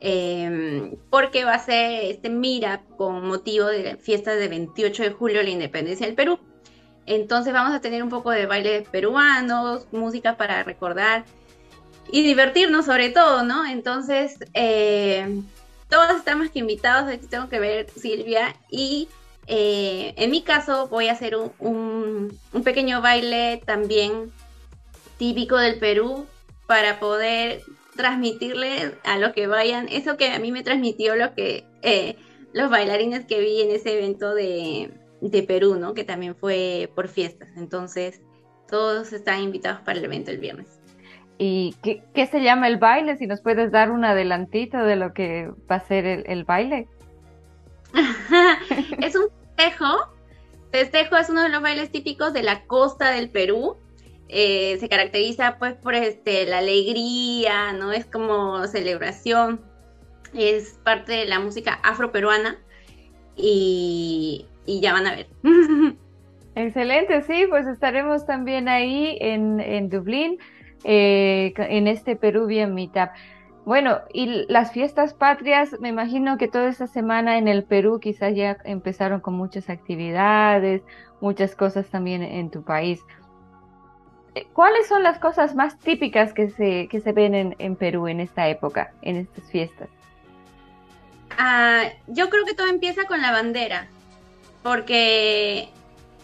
em, 0.00 0.96
porque 1.08 1.44
va 1.44 1.54
a 1.54 1.58
ser 1.60 2.02
este 2.02 2.30
meetup 2.30 2.96
con 2.96 3.28
motivo 3.28 3.66
de 3.66 3.84
la 3.84 3.96
fiesta 3.96 4.34
de 4.34 4.48
28 4.48 5.04
de 5.04 5.10
julio, 5.10 5.40
la 5.44 5.50
independencia 5.50 6.04
del 6.04 6.16
Perú. 6.16 6.40
Entonces 7.06 7.52
vamos 7.52 7.74
a 7.74 7.80
tener 7.80 8.02
un 8.02 8.08
poco 8.08 8.30
de 8.30 8.46
bailes 8.46 8.88
peruanos, 8.88 9.86
música 9.92 10.36
para 10.36 10.62
recordar 10.62 11.24
y 12.10 12.22
divertirnos 12.22 12.86
sobre 12.86 13.10
todo, 13.10 13.42
¿no? 13.42 13.66
Entonces, 13.66 14.36
eh, 14.54 15.42
todos 15.88 16.16
están 16.16 16.38
más 16.38 16.50
que 16.50 16.60
invitados, 16.60 17.12
aquí 17.12 17.26
tengo 17.26 17.48
que 17.48 17.60
ver 17.60 17.90
Silvia 17.90 18.54
y 18.70 19.08
eh, 19.46 20.14
en 20.16 20.30
mi 20.30 20.42
caso 20.42 20.88
voy 20.88 21.08
a 21.08 21.12
hacer 21.12 21.36
un, 21.36 22.38
pequeño 22.64 23.02
baile 23.02 23.62
también 23.66 24.32
típico 25.18 25.56
del 25.58 25.78
Perú 25.78 26.26
para 26.66 26.98
poder 26.98 27.62
transmitirles 27.94 28.92
a 29.04 29.18
los 29.18 29.32
que 29.32 29.46
vayan 29.46 29.88
eso 29.88 30.16
que 30.16 30.30
a 30.30 30.38
mí 30.38 30.50
me 30.50 30.62
transmitió 30.62 31.14
lo 31.14 31.34
que 31.34 31.64
eh, 31.82 32.16
los 32.52 32.70
bailarines 32.70 33.26
que 33.26 33.40
vi 33.40 33.60
en 33.60 33.70
ese 33.70 33.98
evento 33.98 34.34
de, 34.34 34.90
de 35.30 35.42
Perú, 35.42 35.76
¿no? 35.76 35.94
Que 35.94 36.04
también 36.04 36.34
fue 36.36 36.90
por 36.94 37.08
fiestas. 37.08 37.48
Entonces, 37.56 38.20
todos 38.68 39.12
están 39.12 39.42
invitados 39.42 39.80
para 39.80 39.98
el 39.98 40.04
evento 40.04 40.30
el 40.30 40.38
viernes. 40.38 40.80
¿Y 41.38 41.74
qué, 41.82 42.26
se 42.26 42.42
llama 42.42 42.68
el 42.68 42.76
baile? 42.76 43.16
Si 43.16 43.26
nos 43.26 43.40
puedes 43.40 43.72
dar 43.72 43.90
un 43.90 44.04
adelantito 44.04 44.78
de 44.78 44.96
lo 44.96 45.12
que 45.12 45.50
va 45.70 45.76
a 45.76 45.80
ser 45.80 46.06
el, 46.06 46.44
baile. 46.44 46.86
es 49.00 49.16
un 49.16 49.28
festejo. 49.56 50.08
Festejo 50.70 51.16
es 51.16 51.30
uno 51.30 51.42
de 51.42 51.48
los 51.48 51.62
bailes 51.62 51.90
típicos 51.90 52.32
de 52.32 52.42
la 52.42 52.64
costa 52.66 53.10
del 53.10 53.30
Perú. 53.30 53.76
Eh, 54.28 54.76
se 54.78 54.88
caracteriza 54.88 55.58
pues 55.58 55.74
por 55.74 55.94
este, 55.94 56.46
la 56.46 56.58
alegría, 56.58 57.72
¿no? 57.72 57.92
Es 57.92 58.04
como 58.04 58.66
celebración. 58.66 59.60
Es 60.34 60.78
parte 60.84 61.12
de 61.12 61.24
la 61.26 61.40
música 61.40 61.80
afroperuana. 61.82 62.58
Y, 63.36 64.46
y 64.66 64.80
ya 64.80 64.92
van 64.92 65.06
a 65.06 65.16
ver. 65.16 65.26
Excelente, 66.56 67.22
sí, 67.22 67.46
pues 67.48 67.66
estaremos 67.66 68.26
también 68.26 68.68
ahí 68.68 69.18
en, 69.20 69.60
en 69.60 69.88
Dublín, 69.88 70.38
eh, 70.84 71.52
en 71.56 71.88
este 71.88 72.14
Peruvian 72.16 72.74
Meetup. 72.74 73.10
Bueno, 73.64 74.00
y 74.12 74.44
las 74.48 74.72
fiestas 74.72 75.14
patrias, 75.14 75.76
me 75.80 75.88
imagino 75.88 76.36
que 76.36 76.48
toda 76.48 76.68
esta 76.68 76.86
semana 76.86 77.38
en 77.38 77.48
el 77.48 77.64
Perú 77.64 77.98
quizás 77.98 78.34
ya 78.34 78.58
empezaron 78.64 79.20
con 79.20 79.34
muchas 79.34 79.70
actividades, 79.70 80.82
muchas 81.20 81.56
cosas 81.56 81.86
también 81.86 82.22
en 82.22 82.50
tu 82.50 82.62
país. 82.62 83.00
Eh, 84.34 84.46
¿Cuáles 84.52 84.86
son 84.86 85.02
las 85.02 85.18
cosas 85.18 85.54
más 85.54 85.78
típicas 85.78 86.34
que 86.34 86.50
se, 86.50 86.88
que 86.88 87.00
se 87.00 87.12
ven 87.12 87.34
en, 87.34 87.56
en 87.58 87.74
Perú 87.74 88.06
en 88.06 88.20
esta 88.20 88.48
época, 88.48 88.92
en 89.02 89.16
estas 89.16 89.50
fiestas? 89.50 89.88
Ah, 91.38 91.84
yo 92.06 92.28
creo 92.28 92.44
que 92.44 92.54
todo 92.54 92.68
empieza 92.68 93.04
con 93.06 93.22
la 93.22 93.32
bandera, 93.32 93.88
porque 94.64 95.68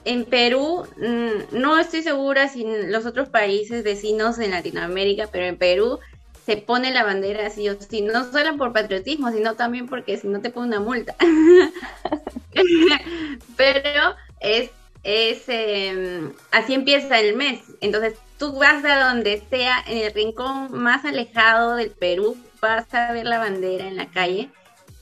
en 0.07 0.25
Perú, 0.25 0.87
mm, 0.97 1.61
no 1.61 1.79
estoy 1.79 2.03
segura 2.03 2.49
si 2.49 2.65
los 2.87 3.05
otros 3.05 3.29
países 3.29 3.85
vecinos 3.85 4.39
en 4.39 4.53
Latinoamérica, 4.53 5.29
pero 5.31 5.45
en 5.45 5.59
Perú 5.59 5.99
se 6.47 6.57
pone 6.57 6.91
la 6.91 7.05
bandera 7.05 7.47
así 7.47 7.69
o 7.69 7.79
sí, 7.79 8.01
no 8.01 8.33
solo 8.33 8.57
por 8.57 8.73
patriotismo, 8.73 9.31
sino 9.31 9.57
también 9.57 9.89
porque 9.89 10.17
si 10.17 10.27
no 10.27 10.41
te 10.41 10.49
pone 10.49 10.69
una 10.69 10.81
multa. 10.81 11.15
pero 13.59 14.17
es, 14.41 14.71
es 15.03 15.43
em, 15.49 16.33
así 16.51 16.73
empieza 16.73 17.21
el 17.21 17.37
mes. 17.37 17.61
Entonces 17.83 18.15
tú 18.39 18.55
vas 18.55 18.83
a 18.87 19.11
donde 19.11 19.43
sea, 19.51 19.85
en 19.87 19.99
el 19.99 20.15
rincón 20.15 20.73
más 20.73 21.05
alejado 21.05 21.77
del 21.77 21.91
Perú, 21.91 22.39
vas 22.63 22.87
a 22.95 23.13
ver 23.13 23.27
la 23.27 23.39
bandera 23.39 23.87
en 23.87 23.97
la 23.97 24.07
calle. 24.07 24.49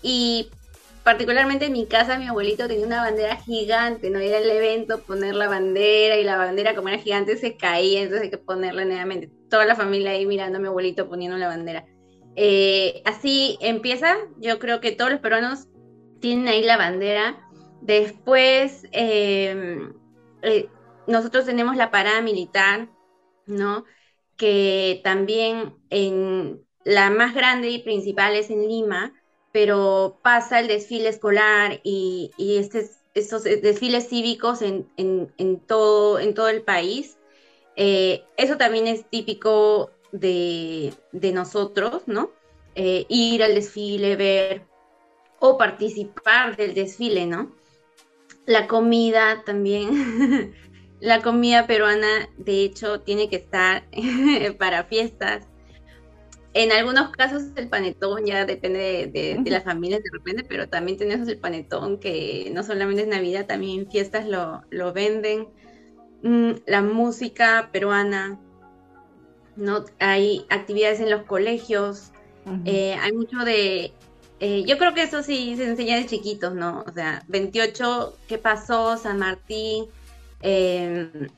Y 0.03 0.51
particularmente 1.09 1.65
en 1.65 1.73
mi 1.73 1.87
casa 1.87 2.19
mi 2.19 2.27
abuelito 2.27 2.69
tenía 2.69 2.85
una 2.85 3.01
bandera 3.01 3.37
gigante, 3.37 4.11
no 4.11 4.19
era 4.19 4.37
el 4.37 4.51
evento 4.51 5.01
poner 5.05 5.35
la 5.35 5.49
bandera 5.49 6.19
y 6.19 6.23
la 6.23 6.37
bandera 6.37 6.75
como 6.75 6.91
era 6.91 6.99
gigante 6.99 7.39
se 7.39 7.57
caía, 7.57 8.03
entonces 8.03 8.25
hay 8.25 8.31
que 8.31 8.37
ponerla 8.37 8.85
nuevamente. 8.85 9.31
Toda 9.49 9.65
la 9.65 9.75
familia 9.75 10.11
ahí 10.11 10.27
mirando 10.27 10.59
a 10.59 10.61
mi 10.61 10.67
abuelito 10.67 11.09
poniendo 11.09 11.39
la 11.39 11.49
bandera. 11.49 11.87
Eh, 12.37 13.01
así 13.07 13.57
empieza, 13.63 14.19
yo 14.37 14.59
creo 14.59 14.83
que 14.83 14.93
todos 14.93 15.11
los 15.11 15.21
peruanos 15.21 15.69
tienen 16.21 16.47
ahí 16.47 16.63
la 16.63 16.77
bandera. 16.77 17.41
Después 17.81 18.83
em, 18.93 19.95
eh, 20.43 20.69
nosotros 21.07 21.47
tenemos 21.47 21.75
la 21.77 21.91
parada 21.91 22.21
militar, 22.21 22.91
¿no? 23.47 23.87
Que 24.37 25.01
también 25.03 25.75
en 25.89 26.61
la 26.85 27.09
más 27.09 27.35
grande 27.35 27.71
y 27.71 27.79
principal 27.79 28.37
es 28.37 28.51
en 28.51 28.69
Lima, 28.69 29.15
pero 29.61 30.21
pasa 30.23 30.61
el 30.61 30.69
desfile 30.69 31.09
escolar 31.09 31.81
y, 31.83 32.31
este, 32.39 32.89
estos 33.15 33.43
desfiles 33.43 34.09
cívicos 34.09 34.63
en, 34.63 34.87
todo, 35.67 36.21
en 36.21 36.33
todo 36.33 36.49
el 36.49 36.63
país. 36.63 37.19
Eh, 37.75 38.23
eso 38.37 38.57
también 38.57 38.87
es 38.87 39.11
típico 39.11 39.91
de, 40.13 40.95
nosotros, 41.13 42.05
¿no? 42.07 42.31
Eh, 42.77 43.05
ir 43.09 43.43
al 43.43 43.57
desfile, 43.57 44.15
ver 44.15 44.63
o 45.41 45.59
participar 45.59 46.57
del 46.57 46.73
desfile, 46.73 47.27
¿no? 47.27 47.53
La 48.47 48.69
comida 48.69 49.43
también, 49.45 50.55
la 51.01 51.21
comida 51.21 51.67
peruana, 51.67 52.29
de 52.37 52.63
hecho, 52.63 53.01
tiene 53.01 53.29
que 53.29 53.35
estar 53.35 53.89
para 54.61 54.85
fiestas. 54.85 55.49
En 56.55 56.73
algunos 56.73 57.11
casos 57.11 57.43
el 57.57 57.69
panetón 57.69 58.25
ya 58.25 58.47
depende 58.47 59.11
de, 59.13 59.51
las 59.51 59.65
familias 59.65 60.03
de 60.03 60.11
repente, 60.11 60.45
pero 60.49 60.69
también 60.69 60.97
tenemos 60.97 61.29
el 61.29 61.39
panetón 61.39 61.99
que 61.99 62.51
no 62.55 62.63
solamente 62.63 63.03
es 63.03 63.09
Navidad, 63.09 63.47
también 63.47 63.81
en 63.81 63.91
fiestas 63.91 64.27
lo, 64.27 64.93
venden. 64.93 65.49
Mm, 66.23 66.53
la 66.67 66.83
música 66.83 67.69
peruana, 67.71 68.41
¿no? 69.57 69.85
Hay 69.99 70.47
actividades 70.49 71.01
en 71.01 71.11
los 71.11 71.23
colegios, 71.25 72.13
eh, 72.65 72.95
hay 72.95 73.13
mucho 73.13 73.39
de... 73.39 73.93
Eh, 74.41 74.65
yo 74.67 74.79
creo 74.79 74.95
que 74.95 75.03
eso 75.03 75.23
sí 75.23 75.55
se 75.57 75.69
enseña 75.69 75.97
de 75.97 76.07
chiquitos, 76.07 76.55
¿no? 76.55 76.85
O 76.87 76.93
sea, 76.93 77.25
28, 77.29 78.17
¿qué 78.27 78.39
pasó? 78.39 78.97
San 78.97 79.19
Martín, 79.19 79.87
em, 80.41 81.29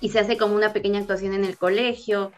y 0.00 0.08
se 0.10 0.18
hace 0.18 0.36
como 0.36 0.54
una 0.54 0.72
pequeña 0.72 1.00
actuación 1.00 1.32
en 1.32 1.44
el 1.44 1.56
colegio 1.56 2.32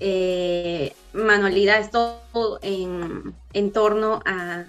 eh, 0.00 0.92
manualidades, 1.12 1.90
todo 1.90 2.58
en, 2.62 3.34
en 3.52 3.72
torno 3.72 4.20
a, 4.24 4.64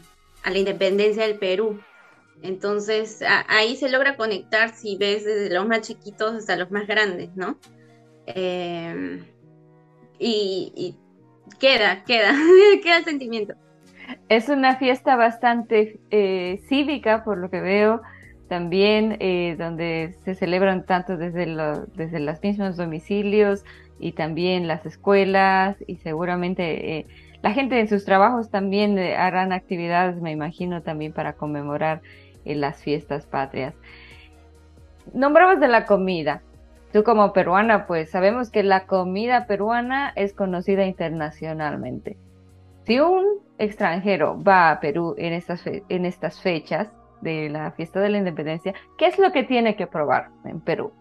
la 0.45 0.57
independencia 0.57 1.25
del 1.25 1.39
Perú. 1.39 1.79
Entonces 2.41 3.23
ahí 3.47 3.77
se 3.77 3.89
logra 3.89 4.17
conectar 4.17 4.75
si 4.75 4.97
ves 4.97 5.23
desde 5.23 5.53
los 5.53 5.65
más 5.65 5.81
chiquitos 5.81 6.35
hasta 6.35 6.57
los 6.57 6.69
más 6.71 6.85
grandes, 6.85 7.29
¿no? 7.35 7.57
Em, 8.25 9.25
y, 10.19 10.97
queda, 11.59 12.03
queda, 12.03 12.33
queda 12.83 12.97
el 12.97 13.05
sentimiento. 13.05 13.55
Es 14.27 14.49
una 14.49 14.75
fiesta 14.75 15.15
bastante 15.15 15.99
eh, 16.11 16.61
cívica, 16.67 17.23
por 17.23 17.37
lo 17.37 17.49
que 17.49 17.61
veo, 17.61 18.01
también 18.49 19.17
eh, 19.19 19.55
donde 19.57 20.15
se 20.25 20.35
celebran 20.35 20.85
tanto 20.85 21.17
desde, 21.17 21.45
desde 21.95 22.19
los 22.19 22.41
mismos 22.41 22.77
domicilios 22.77 23.63
y 23.99 24.13
también 24.13 24.67
las 24.67 24.85
escuelas 24.85 25.77
y 25.87 25.97
seguramente 25.97 26.97
eh, 26.97 27.07
la 27.41 27.51
gente 27.51 27.79
en 27.79 27.87
sus 27.87 28.05
trabajos 28.05 28.49
también 28.49 28.97
eh, 28.97 29.15
harán 29.15 29.51
actividades, 29.51 30.21
me 30.21 30.31
imagino, 30.31 30.81
también 30.81 31.13
para 31.13 31.33
conmemorar 31.33 32.01
eh, 32.45 32.55
las 32.55 32.81
fiestas 32.81 33.25
patrias. 33.25 33.75
Nombramos 35.13 35.59
de 35.59 35.67
la 35.67 35.85
comida. 35.85 36.41
Tú 36.93 37.03
como 37.03 37.33
peruana, 37.33 37.85
pues 37.87 38.11
sabemos 38.11 38.49
que 38.49 38.63
la 38.63 38.85
comida 38.85 39.45
peruana 39.45 40.13
es 40.15 40.33
conocida 40.33 40.85
internacionalmente. 40.85 42.17
Si 42.85 42.99
un 42.99 43.25
extranjero 43.57 44.41
va 44.41 44.71
a 44.71 44.79
Perú 44.79 45.15
en 45.17 45.33
estas, 45.33 45.65
en 45.65 46.05
estas 46.05 46.39
fechas 46.39 46.89
de 47.21 47.49
la 47.49 47.71
fiesta 47.71 47.99
de 47.99 48.09
la 48.09 48.17
independencia, 48.19 48.73
¿qué 48.97 49.07
es 49.07 49.17
lo 49.17 49.31
que 49.31 49.43
tiene 49.43 49.75
que 49.75 49.87
probar 49.87 50.29
en 50.45 50.61
Perú? 50.61 50.93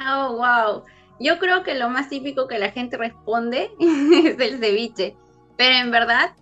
Oh, 0.00 0.36
wow. 0.36 0.82
Yo 1.22 1.38
creo 1.38 1.62
que 1.62 1.74
lo 1.74 1.88
más 1.88 2.08
típico 2.08 2.48
que 2.48 2.58
la 2.58 2.72
gente 2.72 2.96
responde 2.96 3.70
es 3.78 4.40
el 4.40 4.58
ceviche, 4.58 5.14
pero 5.56 5.76
en 5.76 5.90
verdad 5.92 6.32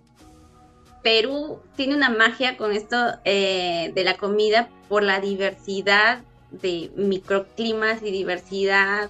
Perú 1.03 1.59
tiene 1.75 1.95
una 1.95 2.09
magia 2.09 2.57
con 2.57 2.71
esto 2.71 2.97
eh, 3.23 3.91
de 3.93 4.03
la 4.03 4.17
comida 4.17 4.69
por 4.89 5.03
la 5.03 5.19
diversidad 5.19 6.23
de 6.49 6.91
microclimas 6.95 8.01
y 8.01 8.11
diversidad 8.11 9.09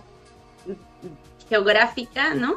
geográfica, 1.50 2.34
¿no? 2.34 2.56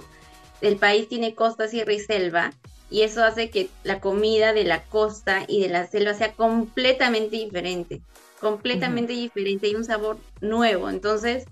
El 0.60 0.76
país 0.76 1.08
tiene 1.08 1.34
costa, 1.34 1.68
sierra 1.68 1.92
y 1.92 2.00
selva, 2.00 2.52
y 2.90 3.02
eso 3.02 3.24
hace 3.24 3.50
que 3.50 3.68
la 3.82 4.00
comida 4.00 4.52
de 4.52 4.64
la 4.64 4.82
costa 4.82 5.44
y 5.48 5.60
de 5.60 5.68
la 5.68 5.86
selva 5.86 6.14
sea 6.14 6.32
completamente 6.32 7.36
diferente, 7.36 8.02
completamente 8.40 9.12
diferente 9.12 9.68
y 9.68 9.74
un 9.74 9.84
sabor 9.84 10.18
nuevo. 10.40 10.88
Entonces, 10.88 11.46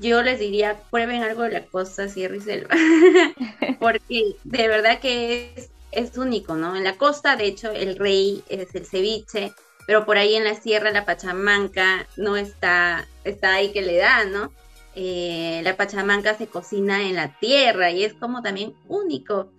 yo 0.00 0.22
les 0.22 0.38
diría, 0.38 0.80
prueben 0.90 1.22
algo 1.22 1.42
de 1.42 1.50
la 1.50 1.66
costa, 1.66 2.08
sierra 2.08 2.36
y 2.36 2.40
selva, 2.40 2.70
porque 3.80 4.36
de 4.44 4.68
verdad 4.68 5.00
que 5.00 5.52
es, 5.56 5.70
es 5.90 6.16
único, 6.16 6.56
¿no? 6.56 6.76
En 6.76 6.84
la 6.84 6.96
costa, 6.96 7.36
de 7.36 7.46
hecho, 7.46 7.70
el 7.70 7.98
rey 7.98 8.42
es 8.48 8.74
el 8.74 8.86
ceviche, 8.86 9.52
pero 9.86 10.04
por 10.04 10.16
ahí 10.16 10.34
en 10.34 10.44
la 10.44 10.54
sierra, 10.54 10.90
la 10.90 11.04
pachamanca, 11.04 12.06
no 12.16 12.36
está, 12.36 13.06
está 13.24 13.54
ahí 13.54 13.72
que 13.72 13.82
le 13.82 13.96
da, 13.96 14.24
¿no? 14.24 14.52
Eh, 14.94 15.60
la 15.64 15.76
pachamanca 15.76 16.34
se 16.34 16.46
cocina 16.48 17.02
en 17.02 17.16
la 17.16 17.38
tierra 17.38 17.90
y 17.90 18.04
es 18.04 18.14
como 18.14 18.42
también 18.42 18.74
único. 18.88 19.50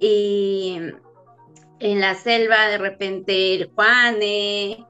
Y 0.00 0.78
En 1.78 2.00
la 2.00 2.14
selva, 2.14 2.68
de 2.68 2.76
repente, 2.78 3.54
el 3.54 3.70
juane, 3.74 4.84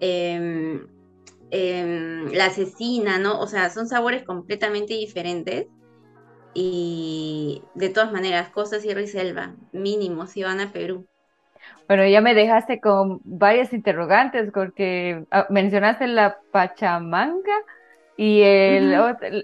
em, 0.00 0.86
em, 1.54 2.32
la 2.32 2.46
asesina, 2.46 3.18
¿no? 3.18 3.38
O 3.40 3.46
sea, 3.46 3.70
son 3.70 3.86
sabores 3.86 4.24
completamente 4.24 4.94
diferentes. 4.94 5.66
Y 6.52 7.62
de 7.74 7.90
todas 7.90 8.12
maneras, 8.12 8.50
Costa, 8.50 8.80
Sierra 8.80 9.02
y 9.02 9.06
Selva, 9.06 9.54
mínimo, 9.72 10.26
si 10.26 10.42
van 10.42 10.60
a 10.60 10.72
Perú. 10.72 11.06
Bueno, 11.86 12.06
ya 12.06 12.20
me 12.20 12.34
dejaste 12.34 12.80
con 12.80 13.20
varias 13.24 13.72
interrogantes 13.72 14.50
porque 14.52 15.24
ah, 15.30 15.46
mencionaste 15.50 16.06
la 16.06 16.38
pachamanga 16.50 17.54
y 18.16 18.42
el, 18.42 18.94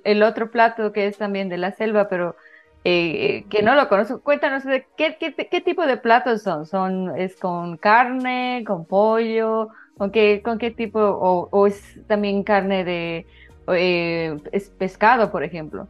el, 0.04 0.22
otro 0.22 0.50
plato 0.50 0.92
que 0.92 1.06
es 1.06 1.18
también 1.18 1.48
de 1.48 1.58
la 1.58 1.72
selva, 1.72 2.08
pero 2.08 2.36
eh, 2.84 3.44
que 3.50 3.62
no 3.62 3.74
lo 3.74 3.88
conozco. 3.88 4.20
Cuéntanos, 4.20 4.62
¿qué, 4.96 5.16
qué, 5.18 5.60
tipo 5.60 5.86
de 5.86 5.96
platos 5.96 6.42
son? 6.42 6.66
¿Son 6.66 7.16
¿Es 7.16 7.36
con 7.36 7.76
carne, 7.76 8.64
con 8.66 8.86
pollo? 8.86 9.68
¿Con 10.00 10.10
qué, 10.10 10.40
con 10.42 10.56
qué 10.56 10.70
tipo? 10.70 10.98
¿O, 10.98 11.66
es 11.66 11.78
también 12.06 12.42
carne 12.42 12.84
de 12.84 13.26
eh, 13.68 14.34
es 14.50 14.70
pescado, 14.70 15.30
por 15.30 15.44
ejemplo? 15.44 15.88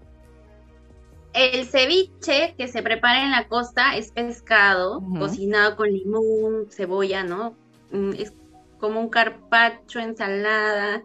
El 1.33 1.65
ceviche 1.65 2.57
que 2.59 2.67
se 2.67 2.83
prepara 2.83 3.23
en 3.23 3.31
la 3.31 3.47
costa 3.47 3.97
es 3.97 4.11
pescado, 4.11 5.01
cocinado 5.17 5.77
con 5.77 5.93
limón, 5.93 6.67
cebolla, 6.71 7.23
¿no? 7.23 7.55
Mm, 7.93 8.15
es 8.19 8.33
como 8.81 8.99
un 8.99 9.11
carpacho, 9.11 10.01
ensalada, 10.01 11.05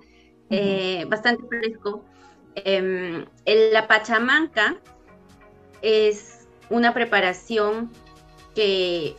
eh, 0.50 1.06
bastante 1.08 1.44
fresco. 1.48 2.04
Em, 2.56 3.24
la 3.46 3.88
pachamanca 3.88 4.78
es 5.84 6.48
una 6.72 6.92
preparación 6.92 7.92
que 8.56 9.16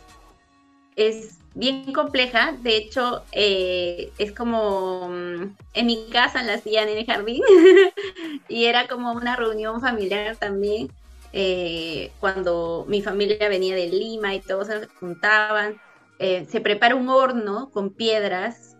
es 0.97 1.36
bien 1.57 1.91
compleja. 1.91 2.55
De 2.61 2.77
hecho, 2.77 3.23
eh, 3.31 4.11
es 4.17 4.31
como 4.31 5.09
mm, 5.09 5.55
en 5.73 5.85
mi 5.85 6.07
casa 6.11 6.43
la 6.43 6.55
hacían 6.55 6.87
en 6.87 6.99
el 6.99 7.05
jardín 7.05 7.41
y 8.47 8.65
era 8.65 8.87
como 8.87 9.11
una 9.11 9.35
reunión 9.35 9.81
familiar 9.81 10.35
también. 10.37 10.89
Eh, 11.33 12.11
cuando 12.19 12.85
mi 12.87 13.01
familia 13.01 13.49
venía 13.49 13.75
de 13.75 13.87
Lima 13.87 14.33
y 14.33 14.39
todos 14.39 14.67
se 14.67 14.87
juntaban, 14.99 15.77
eh, 16.19 16.45
se 16.49 16.61
prepara 16.61 16.95
un 16.95 17.09
horno 17.09 17.69
con 17.71 17.89
piedras 17.89 18.77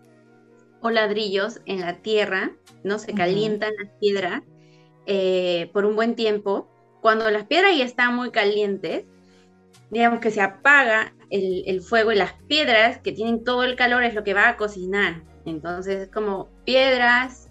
o 0.82 0.90
ladrillos 0.90 1.60
en 1.66 1.82
la 1.82 1.98
tierra, 1.98 2.52
¿no? 2.84 3.00
Se 3.00 3.14
calientan 3.14 3.74
las 3.82 3.92
piedras 4.00 4.44
por 5.74 5.86
un 5.86 5.96
buen 5.96 6.16
tiempo 6.16 6.70
cuando 7.02 7.30
las 7.32 7.46
piedras 7.46 7.78
ya 7.78 7.86
están 7.86 8.16
muy 8.16 8.32
calientes, 8.32 9.06
digamos 9.90 10.20
que 10.20 10.32
se 10.32 10.42
apaga 10.42 11.14
el, 11.30 11.82
fuego 11.82 12.12
y 12.12 12.16
las 12.16 12.34
piedras 12.48 13.00
que 13.00 13.12
tienen 13.12 13.44
todo 13.44 13.64
el 13.64 13.76
calor 13.76 14.04
es 14.04 14.14
lo 14.14 14.24
que 14.24 14.34
va 14.34 14.50
a 14.50 14.58
cocinar. 14.58 15.24
Entonces 15.46 16.04
es 16.04 16.10
como 16.10 16.50
piedras, 16.66 17.50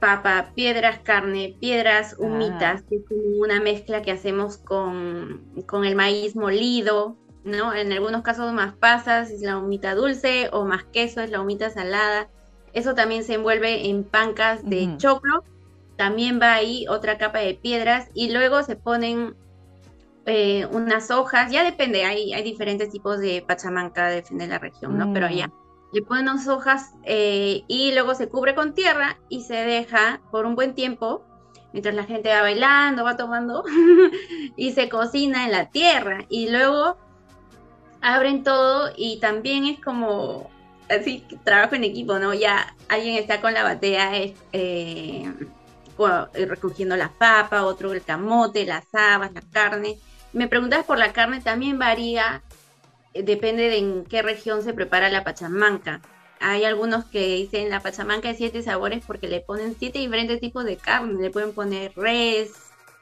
papa, 0.00 0.52
piedras, 0.54 1.00
carne, 1.00 1.56
piedras, 1.60 2.14
ah. 2.14 2.22
humitas, 2.22 2.82
que 2.82 2.96
es 2.96 3.02
como 3.08 3.42
una 3.42 3.60
mezcla 3.60 4.02
que 4.02 4.12
hacemos 4.12 4.58
con, 4.58 5.42
con, 5.66 5.84
el 5.84 5.96
maíz 5.96 6.36
molido, 6.36 7.16
¿no? 7.44 7.74
En 7.74 7.92
algunos 7.92 8.22
casos 8.22 8.52
más 8.52 8.74
pasas 8.74 9.30
es 9.30 9.42
la 9.42 9.58
humita 9.58 9.94
dulce 9.94 10.48
o 10.52 10.64
más 10.64 10.84
queso 10.84 11.20
es 11.20 11.30
la 11.30 11.40
humita 11.40 11.70
salada. 11.70 12.28
Eso 12.72 12.94
también 12.94 13.24
se 13.24 13.34
envuelve 13.34 13.88
en 13.88 14.04
pancas 14.04 14.68
de 14.68 14.96
choclo 14.98 15.44
también 15.96 16.38
va 16.40 16.54
ahí 16.54 16.86
otra 16.88 17.18
capa 17.18 17.38
de 17.38 17.54
piedras 17.54 18.10
y 18.14 18.30
luego 18.30 18.62
se 18.62 18.76
ponen 18.76 19.34
eh, 20.26 20.66
unas 20.66 21.10
hojas, 21.12 21.52
ya 21.52 21.62
depende, 21.62 22.04
hay, 22.04 22.34
hay 22.34 22.42
diferentes 22.42 22.90
tipos 22.90 23.20
de 23.20 23.44
pachamanca, 23.46 24.08
depende 24.08 24.44
de 24.44 24.50
la 24.50 24.58
región, 24.58 24.98
¿no? 24.98 25.12
Pero 25.12 25.28
ya, 25.30 25.46
mm. 25.46 25.52
le 25.92 26.02
ponen 26.02 26.28
unas 26.28 26.48
hojas 26.48 26.94
eh, 27.04 27.62
y 27.68 27.92
luego 27.92 28.14
se 28.14 28.28
cubre 28.28 28.56
con 28.56 28.74
tierra 28.74 29.18
y 29.28 29.42
se 29.42 29.54
deja 29.54 30.20
por 30.32 30.44
un 30.44 30.56
buen 30.56 30.74
tiempo, 30.74 31.22
mientras 31.72 31.94
la 31.94 32.04
gente 32.04 32.28
va 32.30 32.42
bailando, 32.42 33.04
va 33.04 33.16
tomando, 33.16 33.64
y 34.56 34.72
se 34.72 34.88
cocina 34.88 35.44
en 35.44 35.52
la 35.52 35.70
tierra 35.70 36.24
y 36.28 36.50
luego 36.50 36.96
abren 38.00 38.42
todo 38.42 38.90
y 38.96 39.20
también 39.20 39.64
es 39.64 39.80
como 39.80 40.50
así 40.88 41.24
trabajo 41.44 41.76
en 41.76 41.84
equipo, 41.84 42.18
¿no? 42.18 42.34
Ya 42.34 42.74
alguien 42.88 43.14
está 43.14 43.40
con 43.40 43.54
la 43.54 43.62
batea 43.62 44.16
eh, 44.16 44.34
eh, 44.52 45.32
recogiendo 46.46 46.96
la 46.96 47.10
papa, 47.10 47.64
otro 47.64 47.92
el 47.92 48.02
camote, 48.02 48.64
las 48.66 48.92
habas, 48.92 49.32
la 49.32 49.42
carne. 49.52 49.98
Me 50.36 50.48
preguntas 50.48 50.84
por 50.84 50.98
la 50.98 51.14
carne, 51.14 51.40
también 51.40 51.78
varía, 51.78 52.42
eh, 53.14 53.22
depende 53.22 53.70
de 53.70 53.78
en 53.78 54.04
qué 54.04 54.20
región 54.20 54.62
se 54.62 54.74
prepara 54.74 55.08
la 55.08 55.24
pachamanca. 55.24 56.02
Hay 56.40 56.66
algunos 56.66 57.06
que 57.06 57.36
dicen 57.36 57.70
la 57.70 57.80
pachamanca 57.80 58.28
de 58.28 58.34
siete 58.34 58.62
sabores 58.62 59.02
porque 59.06 59.28
le 59.28 59.40
ponen 59.40 59.74
siete 59.78 59.98
diferentes 59.98 60.38
tipos 60.38 60.66
de 60.66 60.76
carne. 60.76 61.22
Le 61.22 61.30
pueden 61.30 61.54
poner 61.54 61.94
res, 61.96 62.50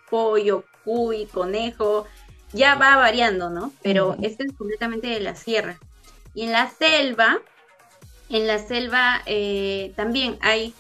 pollo, 0.09 0.62
cuy, 0.85 1.27
conejo. 1.27 2.07
Ya 2.53 2.77
va 2.77 2.94
variando, 2.94 3.51
¿no? 3.51 3.73
Pero 3.83 4.16
este 4.23 4.44
es 4.44 4.53
completamente 4.53 5.09
de 5.09 5.18
la 5.18 5.35
sierra. 5.35 5.81
Y 6.35 6.44
en 6.44 6.53
la 6.53 6.70
selva, 6.70 7.40
en 8.29 8.47
la 8.47 8.61
selva 8.61 9.23
eh, 9.27 9.92
también 9.97 10.38
hay 10.40 10.73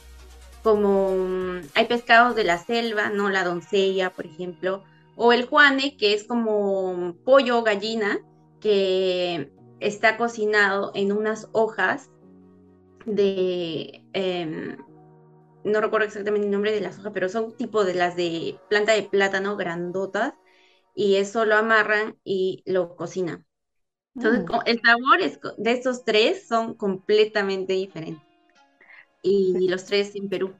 como 0.62 1.16
mm, 1.16 1.62
hay 1.74 1.86
pescados 1.86 2.36
de 2.36 2.44
la 2.44 2.58
selva, 2.58 3.08
¿no? 3.08 3.28
La 3.28 3.42
doncella, 3.42 4.10
por 4.10 4.26
ejemplo, 4.26 4.84
o 5.16 5.32
el 5.32 5.46
juane, 5.46 5.96
que 5.96 6.14
es 6.14 6.24
como 6.24 7.16
pollo 7.24 7.58
o 7.58 7.62
gallina, 7.62 8.18
que 8.60 9.52
está 9.80 10.16
cocinado 10.16 10.92
en 10.94 11.12
unas 11.12 11.48
hojas 11.52 12.10
de, 13.06 14.02
em, 14.12 14.76
no 15.64 15.80
recuerdo 15.80 16.06
exactamente 16.06 16.46
el 16.46 16.52
nombre 16.52 16.72
de 16.72 16.80
las 16.80 16.98
hojas, 16.98 17.12
pero 17.12 17.28
son 17.28 17.56
tipo 17.56 17.84
de 17.84 17.94
las 17.94 18.16
de 18.16 18.58
planta 18.68 18.92
de 18.92 19.02
plátano 19.02 19.56
grandotas, 19.56 20.34
y 20.94 21.16
eso 21.16 21.44
lo 21.44 21.56
amarran 21.56 22.18
y 22.24 22.62
lo 22.66 22.96
cocinan. 22.96 23.44
Entonces, 24.14 24.44
mm. 24.44 24.52
el 24.66 24.80
sabor 24.80 25.56
de 25.58 25.72
estos 25.72 26.04
tres 26.04 26.46
son 26.46 26.74
completamente 26.74 27.72
diferentes 27.72 28.22
y 29.24 29.68
los 29.68 29.84
tres 29.84 30.14
en 30.14 30.28
Perú. 30.28 30.54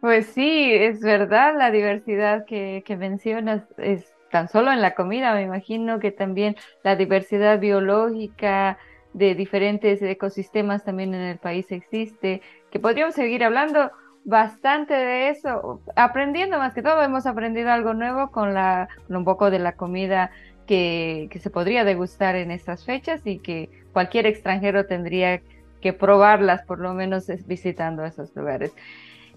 Pues 0.00 0.26
sí, 0.26 0.72
es 0.72 1.00
verdad, 1.00 1.54
la 1.58 1.72
diversidad 1.72 2.44
que, 2.44 2.84
mencionas 2.98 3.62
es 3.78 4.14
tan 4.30 4.48
solo 4.48 4.70
en 4.70 4.80
la 4.80 4.94
comida, 4.94 5.34
me 5.34 5.42
imagino 5.42 5.98
que 5.98 6.12
también 6.12 6.54
la 6.84 6.94
diversidad 6.94 7.58
biológica 7.58 8.78
de 9.12 9.34
diferentes 9.34 10.00
ecosistemas 10.00 10.84
también 10.84 11.14
en 11.14 11.22
el 11.22 11.38
país 11.38 11.72
existe, 11.72 12.42
que 12.70 12.78
podríamos 12.78 13.16
seguir 13.16 13.42
hablando 13.42 13.90
bastante 14.24 14.94
de 14.94 15.30
eso, 15.30 15.80
aprendiendo 15.96 16.58
más 16.58 16.74
que 16.74 16.82
todo, 16.82 17.02
hemos 17.02 17.26
aprendido 17.26 17.72
algo 17.72 17.92
nuevo 17.92 18.30
con, 18.30 18.54
la, 18.54 18.88
con 19.08 19.16
un 19.16 19.24
poco 19.24 19.50
de 19.50 19.58
la 19.58 19.72
comida 19.72 20.30
que, 20.68 21.28
que 21.32 21.40
se 21.40 21.50
podría 21.50 21.84
degustar 21.84 22.36
en 22.36 22.52
estas 22.52 22.84
fechas 22.84 23.22
y 23.24 23.40
que 23.40 23.68
cualquier 23.92 24.26
extranjero 24.26 24.86
tendría 24.86 25.40
que 25.80 25.92
probarlas, 25.92 26.62
por 26.62 26.78
lo 26.78 26.94
menos 26.94 27.26
visitando 27.46 28.04
esos 28.04 28.34
lugares. 28.36 28.72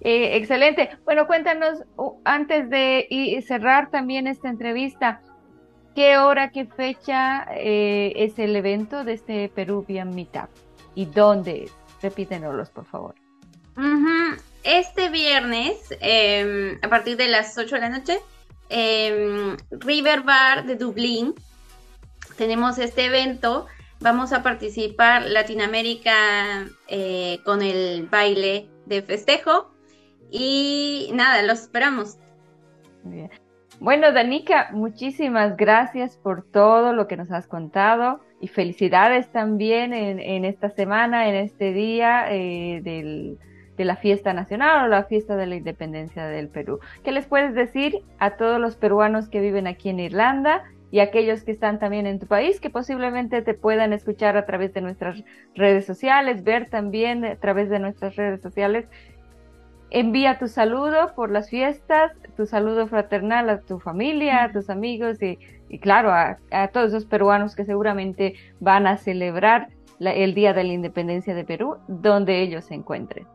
Eh, 0.02 0.36
excelente. 0.36 0.90
Bueno, 1.06 1.28
cuéntanos, 1.28 1.84
antes 2.26 2.70
de 2.70 3.44
cerrar 3.48 3.92
también 3.92 4.28
esta 4.28 4.50
entrevista, 4.50 5.22
¿qué 5.96 6.18
hora, 6.18 6.52
qué 6.52 6.66
fecha 6.66 7.48
eh, 7.56 8.14
es 8.16 8.40
el 8.40 8.56
evento 8.56 9.04
de 9.04 9.14
este 9.14 9.50
Peruvian 9.50 10.14
Meetup? 10.16 10.50
¿Y 10.96 11.06
dónde 11.06 11.64
es? 11.66 11.72
Repítenoslos, 12.02 12.72
por 12.72 12.86
favor. 12.86 13.16
Este 14.64 15.10
viernes, 15.10 15.78
em, 16.02 16.80
a 16.82 16.90
partir 16.90 17.18
de 17.18 17.28
las 17.28 17.58
8 17.58 17.76
de 17.76 17.82
la 17.82 17.90
noche, 17.90 18.20
em, 18.70 19.56
River 19.72 20.22
Bar 20.22 20.66
de 20.66 20.76
Dublín, 20.76 21.34
tenemos 22.38 22.80
este 22.80 23.06
evento 23.06 23.68
vamos 24.00 24.34
a 24.34 24.42
participar 24.42 25.28
Latinoamérica 25.28 26.66
eh, 26.88 27.40
con 27.46 27.62
el 27.62 28.08
baile 28.08 28.68
de 28.88 29.04
festejo 29.04 29.72
y 30.32 31.12
nada, 31.14 31.44
los 31.44 31.62
esperamos. 31.62 32.18
Bueno, 33.80 34.12
Danica, 34.12 34.70
muchísimas 34.72 35.58
gracias 35.58 36.18
por 36.18 36.44
todo 36.44 36.94
lo 36.94 37.08
que 37.08 37.18
nos 37.18 37.32
has 37.32 37.48
contado 37.48 38.22
y 38.40 38.48
felicidades 38.48 39.32
también 39.32 39.94
en, 39.94 40.46
esta 40.46 40.70
semana, 40.70 41.28
en 41.28 41.36
este 41.36 41.74
día 41.74 42.26
eh, 42.32 42.82
de 42.82 43.86
la 43.86 43.96
fiesta 43.96 44.34
nacional 44.34 44.86
o 44.86 44.88
la 44.88 45.06
fiesta 45.06 45.36
de 45.36 45.48
la 45.48 45.56
independencia 45.56 46.26
del 46.26 46.48
Perú. 46.48 46.80
¿Qué 47.04 47.12
les 47.12 47.26
puedes 47.26 47.56
decir 47.56 48.04
a 48.20 48.38
todos 48.38 48.60
los 48.60 48.76
peruanos 48.76 49.30
que 49.30 49.42
viven 49.42 49.68
aquí 49.68 49.90
en 49.90 50.00
Irlanda 50.00 50.64
y 50.92 51.00
aquellos 51.00 51.44
que 51.44 51.52
están 51.52 51.80
también 51.80 52.06
en 52.06 52.20
tu 52.20 52.28
país, 52.28 52.60
que 52.60 52.70
posiblemente 52.70 53.42
te 53.42 53.54
puedan 53.54 53.94
escuchar 53.94 54.36
a 54.36 54.46
través 54.46 54.74
de 54.74 54.82
nuestras 54.82 55.24
redes 55.56 55.86
sociales, 55.86 56.44
ver 56.44 56.70
también 56.70 57.24
a 57.24 57.38
través 57.38 57.70
de 57.70 57.80
nuestras 57.80 58.16
redes 58.18 58.42
sociales. 58.42 58.86
Envía 59.92 60.40
tu 60.40 60.48
saludo 60.48 61.14
por 61.16 61.30
las 61.30 61.50
fiestas, 61.50 62.14
tu 62.38 62.46
saludo 62.46 62.88
fraternal 62.88 63.50
a 63.50 63.60
tu 63.60 63.80
familia, 63.80 64.46
a 64.46 64.52
tus 64.52 64.70
amigos 64.70 65.18
y, 65.22 65.38
claro, 65.80 66.12
a, 66.12 66.68
todos 66.70 66.88
esos 66.88 67.06
peruanos 67.06 67.56
que 67.56 67.66
seguramente 67.66 68.36
van 68.60 68.88
a 68.88 68.98
celebrar 68.98 69.70
el 70.00 70.34
Día 70.34 70.54
de 70.54 70.64
la 70.64 70.74
Independencia 70.74 71.36
de 71.36 71.44
Perú, 71.44 71.78
donde 71.88 72.42
ellos 72.42 72.66
se 72.66 72.74
encuentren. 72.74 73.28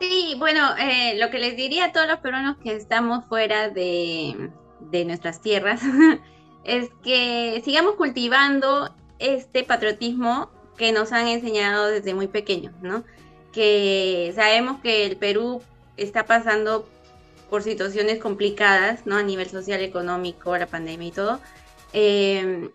Sí, 0.00 0.34
bueno, 0.38 0.76
eh, 0.78 1.16
lo 1.18 1.30
que 1.30 1.38
les 1.38 1.56
diría 1.56 1.86
a 1.86 1.92
todos 1.92 2.06
los 2.06 2.18
peruanos 2.18 2.58
que 2.58 2.74
estamos 2.74 3.24
fuera 3.24 3.70
de, 3.70 4.50
de 4.80 5.04
nuestras 5.06 5.40
tierras 5.40 5.80
es 6.64 6.90
que 7.02 7.62
sigamos 7.64 7.94
cultivando 7.94 8.94
este 9.18 9.62
patriotismo 9.62 10.50
que 10.76 10.92
nos 10.92 11.12
han 11.12 11.28
enseñado 11.28 11.86
desde 11.86 12.12
muy 12.12 12.26
pequeños, 12.26 12.74
¿no? 12.82 13.04
Que 13.56 14.32
sabemos 14.36 14.80
que 14.82 15.06
el 15.06 15.16
Perú 15.16 15.62
está 15.96 16.26
pasando 16.26 16.86
por 17.48 17.62
situaciones 17.62 18.18
complicadas, 18.18 19.06
¿no? 19.06 19.16
A 19.16 19.22
nivel 19.22 19.48
social, 19.48 19.80
económico, 19.80 20.56
la 20.56 20.66
pandemia 20.66 21.08
y 21.08 21.12
todo. 21.12 21.40
Eh, 21.92 22.68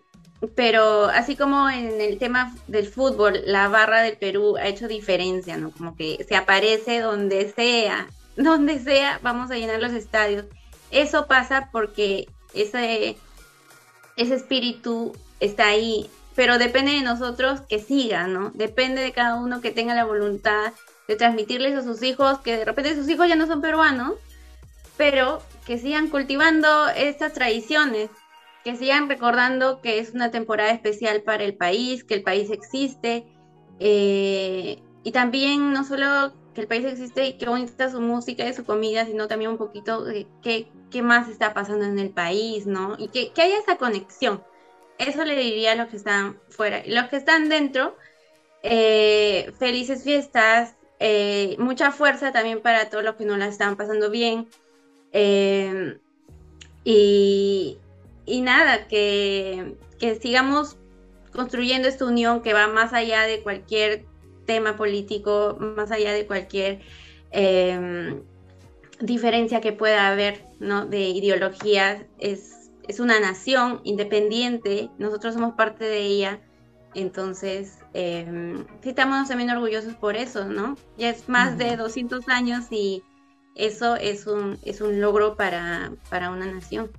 pero 0.56 1.04
así 1.04 1.36
como 1.36 1.70
en 1.70 2.00
el 2.00 2.18
tema 2.18 2.54
del 2.66 2.88
fútbol, 2.88 3.42
la 3.46 3.68
barra 3.68 4.02
del 4.02 4.16
Perú 4.16 4.56
ha 4.56 4.66
hecho 4.66 4.88
diferencia, 4.88 5.56
¿no? 5.56 5.70
Como 5.70 5.96
que 5.96 6.24
se 6.28 6.34
aparece 6.34 7.00
donde 7.00 7.52
sea, 7.52 8.08
donde 8.36 8.80
sea, 8.80 9.20
vamos 9.22 9.50
a 9.50 9.56
llenar 9.56 9.80
los 9.80 9.92
estadios. 9.92 10.46
Eso 10.90 11.26
pasa 11.26 11.68
porque 11.72 12.28
ese, 12.54 13.16
ese 14.16 14.34
espíritu 14.34 15.16
está 15.40 15.68
ahí, 15.68 16.10
pero 16.34 16.58
depende 16.58 16.92
de 16.92 17.02
nosotros 17.02 17.60
que 17.68 17.78
siga, 17.78 18.26
¿no? 18.26 18.50
Depende 18.54 19.02
de 19.02 19.12
cada 19.12 19.36
uno 19.36 19.60
que 19.60 19.70
tenga 19.70 19.94
la 19.94 20.04
voluntad 20.04 20.72
de 21.08 21.16
transmitirles 21.16 21.74
a 21.76 21.82
sus 21.82 22.02
hijos, 22.02 22.38
que 22.40 22.56
de 22.56 22.64
repente 22.64 22.94
sus 22.94 23.08
hijos 23.08 23.28
ya 23.28 23.36
no 23.36 23.46
son 23.46 23.60
peruanos, 23.60 24.14
pero 24.96 25.42
que 25.66 25.78
sigan 25.78 26.08
cultivando 26.08 26.88
estas 26.88 27.32
tradiciones 27.32 28.10
que 28.64 28.76
sigan 28.76 29.08
recordando 29.08 29.80
que 29.80 29.98
es 29.98 30.12
una 30.12 30.30
temporada 30.30 30.70
especial 30.70 31.22
para 31.22 31.44
el 31.44 31.56
país, 31.56 32.04
que 32.04 32.14
el 32.14 32.22
país 32.22 32.50
existe, 32.50 33.26
eh, 33.80 34.82
y 35.02 35.12
también 35.12 35.72
no 35.72 35.84
solo 35.84 36.32
que 36.54 36.60
el 36.60 36.68
país 36.68 36.84
existe 36.84 37.26
y 37.26 37.38
qué 37.38 37.46
bonita 37.48 37.90
su 37.90 38.00
música 38.00 38.48
y 38.48 38.54
su 38.54 38.64
comida, 38.64 39.04
sino 39.04 39.26
también 39.26 39.50
un 39.50 39.58
poquito 39.58 40.04
de 40.04 40.28
qué, 40.42 40.68
qué 40.90 41.02
más 41.02 41.28
está 41.28 41.54
pasando 41.54 41.84
en 41.86 41.98
el 41.98 42.10
país, 42.10 42.66
¿no? 42.66 42.94
Y 42.98 43.08
que, 43.08 43.32
que 43.32 43.42
haya 43.42 43.58
esa 43.58 43.76
conexión. 43.76 44.42
Eso 45.06 45.24
le 45.24 45.36
diría 45.36 45.72
a 45.72 45.74
los 45.74 45.88
que 45.88 45.96
están 45.96 46.38
fuera. 46.48 46.82
Los 46.86 47.08
que 47.08 47.16
están 47.16 47.48
dentro, 47.48 47.96
eh, 48.62 49.52
felices 49.58 50.04
fiestas, 50.04 50.74
eh, 51.00 51.56
mucha 51.58 51.90
fuerza 51.90 52.32
también 52.32 52.60
para 52.60 52.88
todos 52.88 53.02
los 53.04 53.16
que 53.16 53.24
no 53.24 53.36
la 53.36 53.46
están 53.46 53.76
pasando 53.76 54.10
bien. 54.10 54.48
y, 56.84 57.78
y 58.26 58.40
nada, 58.40 58.86
que, 58.88 59.76
sigamos 60.20 60.76
construyendo 61.32 61.88
esta 61.88 62.04
unión 62.06 62.42
que 62.42 62.52
va 62.52 62.66
más 62.66 62.92
allá 62.92 63.22
de 63.22 63.42
cualquier 63.42 64.04
tema 64.46 64.76
político, 64.76 65.56
más 65.60 65.90
allá 65.90 66.12
de 66.12 66.26
cualquier 66.26 66.80
diferencia 69.00 69.60
que 69.60 69.72
pueda 69.72 70.08
haber 70.08 70.44
¿no? 70.60 70.86
de 70.86 71.08
ideologías. 71.08 72.02
Es 72.88 73.00
una 73.00 73.20
nación 73.20 73.80
independiente, 73.84 74.90
nosotros 74.98 75.34
somos 75.34 75.54
parte 75.54 75.84
de 75.84 76.00
ella, 76.00 76.40
entonces 76.94 77.78
eh, 77.94 78.56
sí 78.82 78.90
estamos 78.90 79.28
también 79.28 79.50
orgullosos 79.50 79.94
por 79.94 80.16
eso, 80.16 80.46
¿no? 80.46 80.76
Ya 80.98 81.10
es 81.10 81.28
más 81.28 81.58
de 81.58 81.76
200 81.76 82.28
años 82.28 82.66
y 82.70 83.02
eso 83.54 83.96
es 83.96 84.26
un, 84.26 84.58
es 84.64 84.80
un 84.80 85.00
logro 85.00 85.36
para, 85.36 85.92
para 86.10 86.30
una 86.30 86.46
nación. 86.46 86.90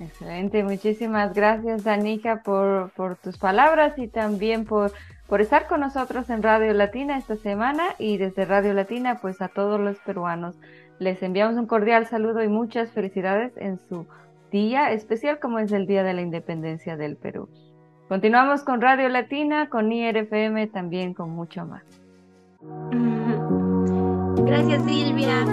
Excelente, 0.00 0.62
muchísimas 0.62 1.34
gracias 1.34 1.82
Danica 1.82 2.42
por, 2.44 2.90
por 2.90 3.16
tus 3.16 3.36
palabras 3.36 3.98
y 3.98 4.06
también 4.06 4.64
por, 4.64 4.92
por 5.26 5.40
estar 5.40 5.66
con 5.66 5.80
nosotros 5.80 6.30
en 6.30 6.42
Radio 6.42 6.72
Latina 6.72 7.18
esta 7.18 7.34
semana 7.36 7.96
y 7.98 8.16
desde 8.16 8.44
Radio 8.44 8.74
Latina 8.74 9.18
pues 9.20 9.42
a 9.42 9.48
todos 9.48 9.80
los 9.80 9.98
peruanos 9.98 10.54
les 11.00 11.20
enviamos 11.22 11.56
un 11.56 11.66
cordial 11.66 12.06
saludo 12.06 12.44
y 12.44 12.48
muchas 12.48 12.90
felicidades 12.92 13.52
en 13.56 13.80
su 13.88 14.06
día 14.50 14.92
especial 14.92 15.38
como 15.40 15.58
es 15.58 15.72
el 15.72 15.86
Día 15.86 16.02
de 16.02 16.14
la 16.14 16.22
Independencia 16.22 16.96
del 16.96 17.16
Perú. 17.16 17.48
Continuamos 18.08 18.62
con 18.62 18.80
Radio 18.80 19.08
Latina, 19.08 19.68
con 19.68 19.92
IRFM, 19.92 20.68
también 20.68 21.14
con 21.14 21.30
mucho 21.30 21.66
más. 21.66 21.84
Gracias 24.44 24.82
Silvia. 24.84 25.44